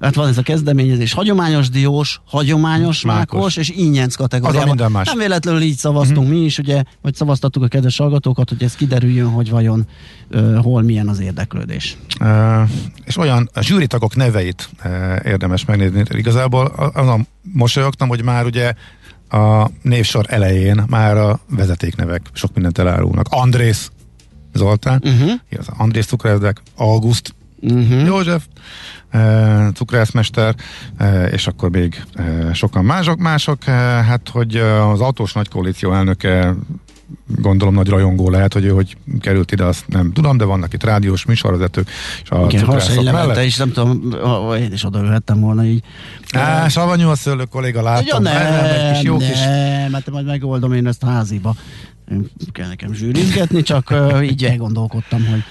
hát 0.00 0.14
van 0.14 0.28
ez 0.28 0.38
a 0.38 0.42
kezdeményezés, 0.42 1.12
hagyományos 1.12 1.68
diós, 1.68 2.20
hagyományos 2.24 3.02
mákos, 3.02 3.38
mákos 3.38 3.56
és 3.56 3.70
ínyenc 3.70 4.14
kategóriában. 4.14 4.90
más. 4.90 5.06
Nem 5.06 5.18
véletlenül 5.18 5.60
így 5.60 5.76
szavaztunk 5.76 6.26
mm-hmm. 6.26 6.38
mi 6.38 6.44
is, 6.44 6.58
ugye, 6.58 6.82
vagy 7.02 7.14
szavaztattuk 7.14 7.62
a 7.62 7.68
kedves 7.68 7.96
hallgatókat, 7.96 8.48
hogy 8.48 8.62
ez 8.62 8.74
kiderüljön, 8.74 9.28
hogy 9.28 9.50
vajon 9.50 9.86
uh, 10.30 10.56
hol 10.56 10.82
milyen 10.82 11.08
az 11.08 11.20
érdeklődés. 11.20 11.96
Uh, 12.20 12.68
és 13.04 13.16
olyan 13.16 13.50
a 13.54 13.60
zsűritagok 13.60 14.16
neveit 14.16 14.68
uh, 14.84 14.90
érdemes 15.24 15.64
megnézni. 15.64 16.04
Igazából 16.10 16.66
azon 16.94 17.26
mosolyogtam, 17.52 18.08
hogy 18.08 18.22
már 18.22 18.44
ugye 18.44 18.72
a 19.30 19.70
névsor 19.82 20.24
elején 20.28 20.84
már 20.88 21.16
a 21.16 21.40
vezetéknevek 21.50 22.22
sok 22.32 22.54
mindent 22.54 22.78
elárulnak. 22.78 23.26
Andrész 23.30 23.90
Zoltán, 24.52 25.02
uh-huh. 25.04 25.32
az 25.58 25.68
Andrész 25.76 26.06
Cukrászdak, 26.06 26.62
August 26.76 27.34
uh-huh. 27.60 28.06
József, 28.06 28.44
e, 29.10 29.70
cukrászmester, 29.74 30.54
e, 30.96 31.26
és 31.26 31.46
akkor 31.46 31.70
még 31.70 32.02
e, 32.14 32.54
sokan 32.54 32.84
mások, 32.84 33.18
mások, 33.18 33.66
e, 33.66 33.72
hát 34.02 34.28
hogy 34.28 34.56
az 34.56 35.00
autós 35.00 35.32
nagy 35.32 35.48
koalíció 35.48 35.92
elnöke 35.92 36.54
gondolom 37.36 37.74
nagy 37.74 37.88
rajongó 37.88 38.30
lehet, 38.30 38.52
hogy 38.52 38.64
ő 38.64 38.68
hogy 38.68 38.96
került 39.20 39.52
ide, 39.52 39.64
azt 39.64 39.84
nem 39.88 40.12
tudom, 40.12 40.36
de 40.36 40.44
vannak 40.44 40.72
itt 40.72 40.84
rádiós 40.84 41.24
műsorvezetők, 41.24 41.88
és 42.22 42.30
a 42.30 42.44
Igen, 42.44 42.64
cukrászok 42.64 43.04
mellett. 43.04 43.44
is 43.44 43.56
nem 43.56 43.72
tudom, 43.72 44.14
én 44.56 44.72
is 44.72 44.84
odaülhettem 44.84 45.40
volna 45.40 45.64
így. 45.64 45.82
Á, 46.32 46.68
savanyú 46.68 47.08
a 47.08 47.14
szőlő 47.14 47.44
kolléga, 47.44 47.82
látom. 47.82 48.24
Ja, 48.24 48.32
nem, 48.32 48.52
nem, 48.52 48.92
kis 48.92 49.02
jó 49.02 49.16
nem, 49.16 49.28
kis... 49.28 49.38
mert 49.90 50.10
majd 50.10 50.26
megoldom 50.26 50.72
én 50.72 50.86
ezt 50.86 51.04
háziba. 51.04 51.54
Kell 52.52 52.68
nekem 52.68 52.94
zsűrizgetni, 52.94 53.62
csak 53.62 53.94
így 54.22 54.44
elgondolkodtam, 54.44 55.26
hogy 55.26 55.42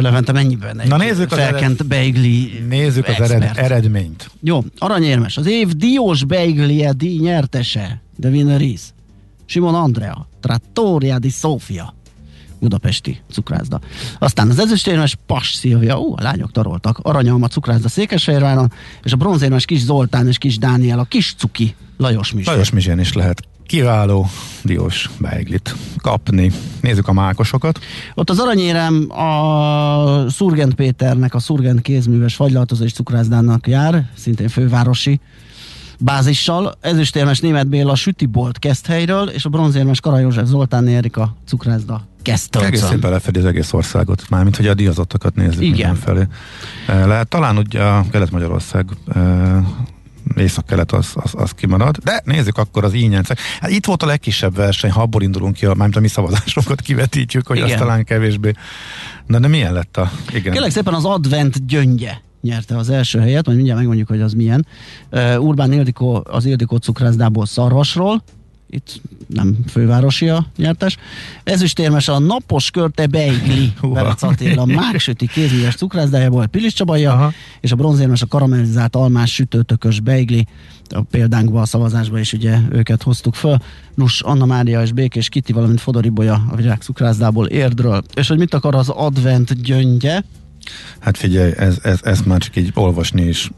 Levente 0.00 0.32
mennyiben 0.32 0.80
egy 0.80 0.88
Na 0.88 0.96
nézzük 0.96 1.28
felkent 1.28 1.80
az 1.80 1.86
beigli 1.86 2.64
Nézzük 2.68 3.08
expert. 3.08 3.30
az 3.30 3.36
ered, 3.36 3.56
eredményt. 3.56 4.30
Jó, 4.42 4.64
aranyérmes. 4.78 5.36
Az 5.36 5.46
év 5.46 5.68
diós 5.68 6.24
beiglie 6.24 6.92
díj 6.92 7.18
nyertese, 7.20 8.02
de 8.16 8.28
winner 8.28 8.60
is. 8.60 8.80
Simon 9.50 9.74
Andrea, 9.74 10.26
Trattoria 10.40 11.18
di 11.18 11.30
Sofia, 11.30 11.94
budapesti 12.58 13.20
cukrászda. 13.32 13.80
Aztán 14.18 14.50
az 14.50 14.58
ezüstérmes 14.58 15.16
Pas 15.26 15.52
Szilvia, 15.54 16.00
ó, 16.00 16.12
a 16.16 16.22
lányok 16.22 16.52
taroltak, 16.52 16.98
Aranyalma 16.98 17.48
cukrászda 17.48 17.88
Székesfehérváron, 17.88 18.72
és 19.02 19.12
a 19.12 19.16
bronzérmes 19.16 19.64
Kis 19.64 19.80
Zoltán 19.80 20.28
és 20.28 20.38
Kis 20.38 20.58
Dániel, 20.58 20.98
a 20.98 21.04
Kis 21.04 21.34
Cuki, 21.38 21.74
Lajos 21.96 22.32
Mizsén. 22.32 22.52
Lajos 22.52 22.70
Mizsén 22.70 22.98
is 22.98 23.12
lehet 23.12 23.42
kiváló 23.66 24.26
diós 24.62 25.10
beiglit 25.18 25.74
kapni. 25.96 26.52
Nézzük 26.80 27.08
a 27.08 27.12
mákosokat. 27.12 27.78
Ott 28.14 28.30
az 28.30 28.38
aranyérem 28.38 29.10
a 29.10 30.28
Szurgent 30.28 30.74
Péternek, 30.74 31.34
a 31.34 31.38
Szurgent 31.38 31.82
kézműves 31.82 32.34
fagylaltozó 32.34 32.84
és 32.84 32.92
cukrászdának 32.92 33.66
jár, 33.66 34.10
szintén 34.16 34.48
fővárosi 34.48 35.20
bázissal. 36.00 36.74
Ezüstérmes 36.80 37.40
Német 37.40 37.68
Béla 37.68 37.94
Sütibolt 37.94 38.58
Keszthelyről, 38.58 39.28
és 39.28 39.44
a 39.44 39.48
bronzérmes 39.48 40.00
Kara 40.00 40.18
József 40.18 40.46
Zoltán 40.46 40.86
Erika 40.86 41.36
Cukrászda 41.46 42.08
Kesztölcön. 42.22 42.72
Egész 42.72 42.86
szépen 42.88 43.10
lefedi 43.10 43.38
az 43.38 43.44
egész 43.44 43.72
országot, 43.72 44.28
mármint 44.28 44.56
hogy 44.56 44.66
a 44.66 44.74
díjazottakat 44.74 45.34
nézzük 45.34 45.62
Igen. 45.62 45.94
felé. 45.94 46.26
Lehet 46.86 47.28
talán 47.28 47.58
ugye 47.58 47.82
a 47.82 48.04
Kelet-Magyarország 48.10 48.86
észak-kelet 50.36 50.92
az, 50.92 51.10
az, 51.14 51.32
az 51.34 51.50
kimarad. 51.50 51.96
De 51.96 52.22
nézzük 52.24 52.58
akkor 52.58 52.84
az 52.84 52.92
ínyencek. 52.92 53.38
Hát 53.60 53.70
itt 53.70 53.86
volt 53.86 54.02
a 54.02 54.06
legkisebb 54.06 54.54
verseny, 54.54 54.90
ha 54.90 55.02
abból 55.02 55.22
indulunk 55.22 55.54
ki, 55.54 55.66
mármint 55.66 55.96
a 55.96 56.00
mi 56.00 56.08
szavazásokat 56.08 56.80
kivetítjük, 56.86 57.46
hogy 57.46 57.56
igen. 57.56 57.70
az 57.70 57.78
talán 57.78 58.04
kevésbé. 58.04 58.52
Na 59.26 59.38
de 59.38 59.48
milyen 59.48 59.72
lett 59.72 59.96
a... 59.96 60.10
Igen. 60.32 60.52
Kérlek 60.52 60.70
szépen 60.70 60.94
az 60.94 61.04
advent 61.04 61.66
gyöngye 61.66 62.20
nyerte 62.40 62.76
az 62.76 62.90
első 62.90 63.18
helyet, 63.18 63.44
majd 63.44 63.56
mindjárt 63.56 63.78
megmondjuk, 63.78 64.08
hogy 64.08 64.20
az 64.20 64.32
milyen. 64.32 64.66
Uh, 65.12 65.42
Urbán 65.44 65.72
Ildikó 65.72 66.22
az 66.30 66.44
Ildikó 66.44 66.76
cukrászdából 66.76 67.46
Szarvasról, 67.46 68.22
itt 68.70 69.00
nem 69.26 69.56
fővárosi 69.68 70.28
a 70.28 70.46
nyertes. 70.56 70.96
Ezüstérmes 71.44 72.08
a 72.08 72.18
napos 72.18 72.70
körte 72.70 73.06
beigli, 73.06 73.72
Berecz 73.92 74.22
Attila, 74.22 74.64
Mágsüti 74.64 75.26
kézműves 75.26 75.74
cukrászdájából, 75.74 76.46
Pilis 76.46 76.72
Csabaja, 76.72 77.32
és 77.60 77.72
a 77.72 77.76
bronzérmes 77.76 78.22
a 78.22 78.26
karamellizált 78.26 78.96
almás 78.96 79.34
sütőtökös 79.34 80.00
beigli, 80.00 80.46
a 80.88 81.00
példánkba 81.00 81.60
a 81.60 81.66
szavazásba 81.66 82.18
is 82.18 82.32
ugye 82.32 82.58
őket 82.70 83.02
hoztuk 83.02 83.34
föl. 83.34 83.56
Nos, 83.94 84.22
Anna 84.22 84.44
Mária 84.44 84.82
és 84.82 84.92
Békés 84.92 85.28
Kiti, 85.28 85.52
valamint 85.52 85.80
Fodori 85.80 86.08
Bolya 86.08 86.42
a 86.50 86.56
virág 86.56 86.80
cukrászdából 86.82 87.46
érdről. 87.46 88.02
És 88.14 88.28
hogy 88.28 88.38
mit 88.38 88.54
akar 88.54 88.74
az 88.74 88.88
advent 88.88 89.62
gyöngye? 89.62 90.22
Hát 90.98 91.16
figyelj, 91.16 91.52
ez, 91.56 91.78
ez, 91.82 92.00
ez 92.02 92.20
már 92.20 92.38
csak 92.38 92.56
így 92.56 92.70
olvasni 92.74 93.22
is. 93.22 93.50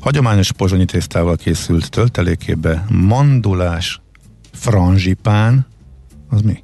Hagyományos 0.00 0.52
pozsonyi 0.52 0.84
tésztával 0.84 1.36
készült 1.36 1.90
töltelékébe 1.90 2.84
mandulás, 2.90 4.00
franzsipán, 4.52 5.66
az 6.28 6.40
mi? 6.40 6.60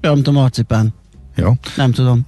Mint 0.00 0.26
a 0.26 0.30
marcipán. 0.30 0.94
Jó. 1.34 1.52
Nem 1.76 1.92
tudom. 1.92 2.26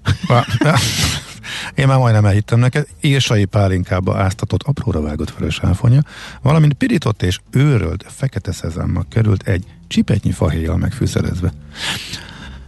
Én 1.75 1.87
már 1.87 1.99
majdnem 1.99 2.25
elhittem 2.25 2.59
neked. 2.59 2.87
Írsai 3.01 3.45
pálinkába 3.45 4.17
áztatott 4.17 4.63
apróra 4.63 5.01
vágott 5.01 5.31
vörös 5.31 5.61
áfonya, 5.63 6.01
valamint 6.43 6.73
pirított 6.75 7.23
és 7.23 7.39
őrölt 7.51 8.05
fekete 8.09 8.53
szezámmal 8.53 9.07
került 9.09 9.43
egy 9.43 9.65
csipetnyi 9.89 10.33
fahéjjal 10.33 10.77
megfűszerezve. 10.77 11.53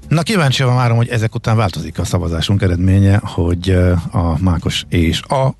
Na 0.08 0.22
kíváncsi 0.22 0.62
várom, 0.62 0.96
hogy 0.96 1.08
ezek 1.08 1.34
után 1.34 1.56
változik 1.56 1.98
a 1.98 2.04
szavazásunk 2.04 2.62
eredménye, 2.62 3.20
hogy 3.22 3.70
a 4.10 4.38
Mákos 4.40 4.84
és 4.88 5.22
a 5.22 5.54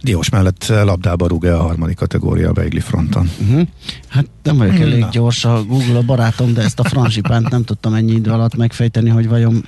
Diós 0.00 0.28
mellett 0.28 0.66
labdába 0.66 1.26
rúg-e 1.26 1.58
a 1.58 1.62
harmadik 1.62 1.96
kategória 1.96 2.48
a 2.48 2.52
Beigli 2.52 2.80
fronton. 2.80 3.30
Uh-huh. 3.40 3.66
Hát 4.08 4.26
nem 4.42 4.56
vagyok 4.56 4.78
elég 4.78 4.98
Na. 4.98 5.08
gyors 5.12 5.44
a 5.44 5.64
Google 5.64 5.96
a 5.96 6.02
barátom, 6.02 6.52
de 6.54 6.62
ezt 6.62 6.80
a 6.80 6.84
franzsipánt 6.84 7.50
nem 7.50 7.64
tudtam 7.64 7.94
ennyi 7.94 8.12
idő 8.12 8.30
alatt 8.30 8.56
megfejteni, 8.56 9.10
hogy 9.10 9.28
vajon 9.28 9.64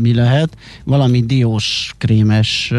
mi 0.00 0.14
lehet. 0.14 0.56
Valami 0.84 1.20
diós 1.24 1.94
krémes 1.98 2.72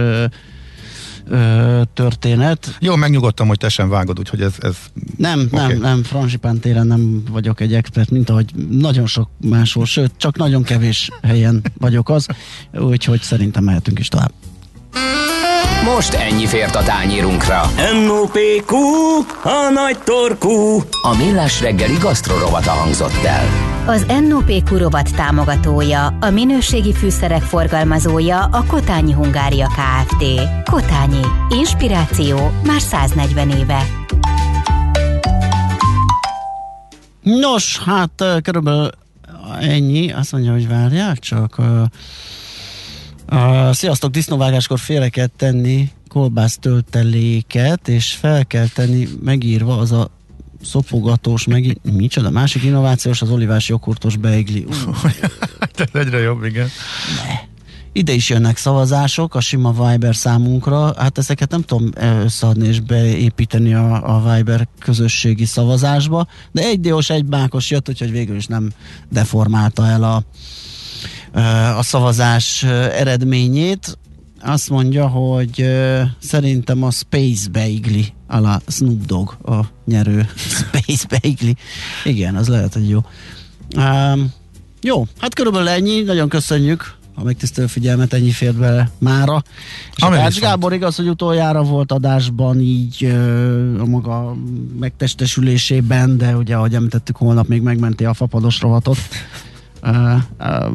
ö, 1.27 1.81
történet. 1.93 2.77
Jó, 2.79 2.95
megnyugodtam, 2.95 3.47
hogy 3.47 3.57
te 3.57 3.69
sem 3.69 3.89
vágod, 3.89 4.19
úgyhogy 4.19 4.41
ez... 4.41 4.53
ez... 4.59 4.75
Nem, 5.17 5.47
okay. 5.51 5.67
nem, 5.67 5.79
nem, 5.79 6.03
franzsipán 6.03 6.59
téren 6.59 6.87
nem 6.87 7.23
vagyok 7.31 7.59
egy 7.59 7.73
expert, 7.73 8.09
mint 8.09 8.29
ahogy 8.29 8.45
nagyon 8.69 9.05
sok 9.05 9.29
máshol, 9.41 9.85
sőt, 9.85 10.11
csak 10.17 10.37
nagyon 10.37 10.63
kevés 10.63 11.09
helyen 11.21 11.61
vagyok 11.77 12.09
az, 12.09 12.27
úgyhogy 12.73 13.21
szerintem 13.21 13.63
mehetünk 13.63 13.99
is 13.99 14.07
tovább. 14.07 14.31
Most 15.83 16.13
ennyi 16.13 16.45
fért 16.45 16.75
a 16.75 16.83
tányírunkra. 16.83 17.61
M.O.P.Q. 18.05 18.75
A 19.43 19.69
nagy 19.73 19.97
torkú. 20.03 20.83
A 21.01 21.15
millás 21.17 21.61
reggeli 21.61 21.97
gasztrorovata 21.99 22.71
hangzott 22.71 23.23
el. 23.25 23.70
Az 23.85 24.05
NOPQ 24.29 24.77
rovat 24.77 25.15
támogatója, 25.15 26.05
a 26.05 26.29
minőségi 26.29 26.93
fűszerek 26.93 27.41
forgalmazója 27.41 28.43
a 28.43 28.65
Kotányi 28.65 29.11
Hungária 29.11 29.67
Kft. 29.67 30.23
Kotányi. 30.71 31.21
Inspiráció 31.49 32.51
már 32.65 32.81
140 32.81 33.49
éve. 33.49 33.85
Nos, 37.21 37.79
hát 37.79 38.23
körülbelül 38.43 38.89
ennyi. 39.59 40.11
Azt 40.11 40.31
mondja, 40.31 40.51
hogy 40.51 40.67
várják 40.67 41.19
csak. 41.19 41.57
Uh, 43.31 43.71
sziasztok, 43.71 44.11
disznóvágáskor 44.11 44.79
félre 44.79 45.27
tenni 45.37 45.91
kolbász 46.07 46.57
tölteléket, 46.57 47.87
és 47.87 48.13
fel 48.13 48.45
kell 48.45 48.67
tenni 48.67 49.07
megírva 49.23 49.77
az 49.77 49.91
a 49.91 50.09
szopogatós, 50.63 51.45
meg 51.45 51.77
micsoda, 51.81 52.29
másik 52.29 52.63
innovációs, 52.63 53.21
az 53.21 53.29
olivás 53.29 53.69
joghurtos 53.69 54.17
beigli. 54.17 54.65
Ez 55.75 55.87
egyre 55.93 56.19
jobb, 56.19 56.43
igen. 56.43 56.67
Ne. 57.25 57.49
Ide 57.93 58.11
is 58.11 58.29
jönnek 58.29 58.57
szavazások 58.57 59.35
a 59.35 59.39
sima 59.39 59.71
Viber 59.71 60.15
számunkra, 60.15 60.93
hát 60.97 61.17
ezeket 61.17 61.51
nem 61.51 61.61
tudom 61.61 61.89
összeadni 62.23 62.67
és 62.67 62.79
beépíteni 62.79 63.73
a, 63.73 64.15
a 64.15 64.33
Viber 64.33 64.67
közösségi 64.79 65.45
szavazásba, 65.45 66.27
de 66.51 66.61
egy 66.61 66.79
diós, 66.79 67.09
egy 67.09 67.25
bákos 67.25 67.69
jött, 67.69 67.89
úgyhogy 67.89 68.11
végül 68.11 68.35
is 68.35 68.45
nem 68.45 68.71
deformálta 69.09 69.87
el 69.87 70.03
a, 70.03 70.23
a 71.77 71.83
szavazás 71.83 72.63
eredményét. 72.63 73.97
Azt 74.43 74.69
mondja, 74.69 75.07
hogy 75.07 75.65
szerintem 76.19 76.83
a 76.83 76.91
Space 76.91 77.49
Beigli 77.51 78.13
a 78.27 78.39
la 78.39 78.61
Snoop 78.67 79.05
Dogg 79.05 79.29
a 79.45 79.65
nyerő 79.85 80.29
Space 80.59 81.07
Beigli. 81.09 81.55
Igen, 82.03 82.35
az 82.35 82.47
lehet, 82.47 82.73
hogy 82.73 82.89
jó. 82.89 82.99
Um, 83.77 84.33
jó, 84.81 85.07
hát 85.19 85.33
körülbelül 85.33 85.67
ennyi, 85.67 86.01
nagyon 86.01 86.29
köszönjük 86.29 86.99
a 87.15 87.23
megtisztelő 87.23 87.67
figyelmet, 87.67 88.13
ennyi 88.13 88.31
fért 88.31 88.55
bele 88.55 88.89
mára. 88.97 89.43
És 89.95 90.03
Ami 90.03 90.17
a 90.17 90.29
Gábor 90.39 90.73
igaz, 90.73 90.95
hogy 90.95 91.07
utoljára 91.07 91.63
volt 91.63 91.91
adásban 91.91 92.59
így 92.59 93.03
ö, 93.03 93.79
a 93.79 93.85
maga 93.85 94.35
megtestesülésében, 94.79 96.17
de 96.17 96.35
ugye, 96.35 96.55
ahogy 96.55 96.75
említettük, 96.75 97.15
holnap 97.15 97.47
még 97.47 97.61
megmenti 97.61 98.05
a 98.05 98.13
fapados 98.13 98.61
rovatot 98.61 98.97
uh, 99.81 100.15
uh, 100.39 100.71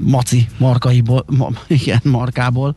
maci 0.00 0.48
markaiból, 0.58 1.24
ma, 1.36 1.48
igen, 1.66 2.00
markából. 2.04 2.76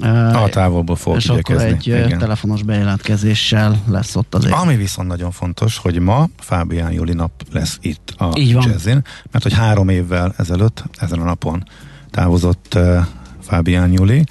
Uh, 0.00 0.42
a 0.42 0.48
távolból 0.48 0.96
fog 0.96 1.16
És 1.16 1.28
akkor 1.28 1.60
egy 1.60 1.86
igen. 1.86 2.18
telefonos 2.18 2.62
bejelentkezéssel 2.62 3.82
lesz 3.86 4.16
ott 4.16 4.34
azért. 4.34 4.54
Ami 4.54 4.76
viszont 4.76 5.08
nagyon 5.08 5.30
fontos, 5.30 5.78
hogy 5.78 5.98
ma 5.98 6.28
Fábián 6.38 6.92
Juli 6.92 7.12
nap 7.12 7.30
lesz 7.52 7.78
itt 7.80 8.14
a 8.16 8.30
Így 8.34 8.54
van. 8.54 8.68
Jazzin, 8.68 9.04
mert 9.30 9.42
hogy 9.42 9.52
három 9.52 9.88
évvel 9.88 10.34
ezelőtt 10.36 10.84
ezen 10.98 11.20
a 11.20 11.24
napon 11.24 11.64
távozott 12.10 12.72
uh, 12.76 12.98
Fábián 13.40 13.92
Juli, 13.92 14.24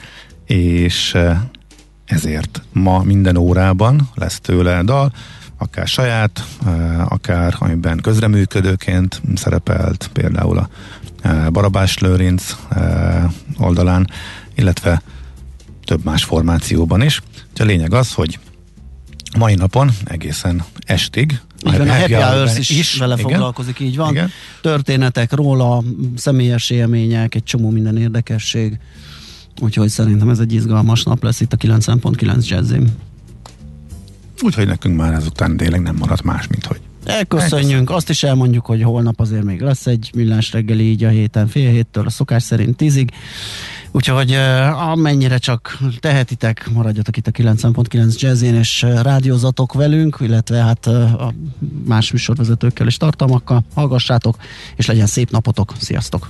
és 0.45 1.13
uh, 1.13 1.36
ezért 2.06 2.62
ma 2.74 3.04
minden 3.04 3.38
órában 3.38 4.10
lesz 4.15 4.39
tőle 4.39 4.84
dal, 4.84 5.12
akár 5.62 5.88
saját, 5.88 6.45
akár 7.08 7.56
amiben 7.60 8.02
közreműködőként 8.02 9.21
szerepelt, 9.36 10.10
például 10.13 10.58
a 10.58 10.69
Barabás 11.52 11.97
Lőrinc 11.97 12.56
oldalán, 13.58 14.10
illetve 14.56 15.02
több 15.86 16.04
más 16.04 16.24
formációban 16.24 17.02
is. 17.02 17.21
A 17.60 17.63
lényeg 17.63 17.93
az, 17.93 18.13
hogy 18.13 18.39
mai 19.38 19.56
napon 19.56 19.91
egészen 20.04 20.63
estig 20.86 21.39
igen, 21.63 21.89
a 21.89 21.93
Happy 21.93 22.13
Hours 22.13 22.58
is, 22.58 22.69
is 22.69 22.97
vele 22.97 23.13
igen, 23.13 23.30
foglalkozik, 23.30 23.80
így 23.80 23.95
van. 23.95 24.12
Igen. 24.12 24.30
Történetek 24.62 25.34
róla, 25.34 25.84
személyes 26.15 26.69
élmények, 26.69 27.36
egy 27.36 27.43
csomó 27.43 27.69
minden 27.69 27.97
érdekesség. 27.97 28.80
Úgyhogy 29.60 29.89
szerintem 29.89 30.30
ez 30.30 30.39
egy 30.39 30.54
izgalmas 30.54 31.04
nap 31.04 31.24
lesz 31.24 31.41
itt 31.41 31.54
a 31.54 31.58
9.9 31.58 32.47
Jazzim. 32.47 32.88
Úgyhogy 34.41 34.67
nekünk 34.67 34.97
már 34.97 35.13
ezután 35.13 35.58
tényleg 35.58 35.82
nem 35.82 35.95
maradt 35.95 36.23
más, 36.23 36.47
mint 36.47 36.65
hogy 36.65 36.82
Elköszönjünk, 37.06 37.89
azt 37.89 38.10
is 38.10 38.23
elmondjuk, 38.23 38.65
hogy 38.65 38.84
holnap 38.84 39.19
azért 39.19 39.43
még 39.43 39.62
lesz 39.62 39.88
egy 39.88 40.12
millás 40.15 40.51
reggeli 40.51 40.84
így 40.84 41.04
a 41.04 41.10
héten 41.10 41.47
fél 41.47 41.69
héttől, 41.69 42.06
a 42.06 42.10
szokás 42.10 42.43
szerint 42.43 42.77
tízig. 42.77 43.12
Úgyhogy 43.91 44.34
amennyire 44.75 45.38
csak 45.38 45.77
tehetitek, 45.99 46.69
maradjatok 46.73 47.17
itt 47.17 47.27
a 47.27 47.32
9.9 47.32 48.19
jazzén, 48.19 48.56
és 48.56 48.82
rádiózatok 48.82 49.73
velünk, 49.73 50.17
illetve 50.19 50.58
hát 50.58 50.86
a 50.88 51.34
más 51.86 52.12
műsorvezetőkkel 52.12 52.88
és 52.88 52.97
tartalmakkal. 52.97 53.63
Hallgassátok, 53.73 54.36
és 54.75 54.86
legyen 54.86 55.06
szép 55.06 55.32
napotok. 55.32 55.73
Sziasztok! 55.80 56.30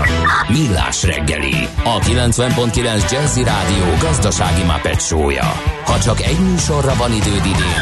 Millás 0.51 1.03
reggeli, 1.03 1.67
a 1.83 1.99
90.9 1.99 3.11
Jazzy 3.11 3.43
Rádió 3.43 3.83
gazdasági 3.99 4.63
mapetsója. 4.63 5.53
Ha 5.85 5.99
csak 5.99 6.21
egy 6.21 6.39
műsorra 6.39 6.95
van 6.95 7.11
időd 7.11 7.45
idén, 7.45 7.81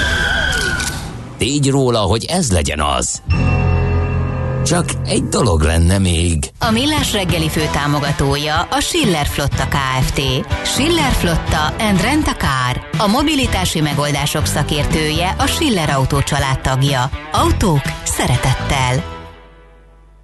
tégy 1.37 1.69
róla, 1.69 1.99
hogy 1.99 2.25
ez 2.25 2.51
legyen 2.51 2.81
az. 2.81 3.21
Csak 4.65 4.85
egy 5.05 5.23
dolog 5.23 5.61
lenne 5.61 5.97
még. 5.97 6.51
A 6.59 6.71
Millás 6.71 7.13
reggeli 7.13 7.49
fő 7.49 7.69
támogatója 7.71 8.61
a 8.61 8.79
Schiller 8.79 9.25
Flotta 9.25 9.67
Kft. 9.67 10.21
Schiller 10.63 11.11
Flotta 11.11 11.73
and 11.79 12.01
Rent 12.01 12.27
a 12.27 12.35
Car. 12.35 12.87
A 12.97 13.07
mobilitási 13.07 13.81
megoldások 13.81 14.45
szakértője 14.45 15.35
a 15.37 15.45
Schiller 15.45 15.89
Autó 15.89 16.17
tagja. 16.61 17.09
Autók 17.31 17.81
szeretettel. 18.03 19.18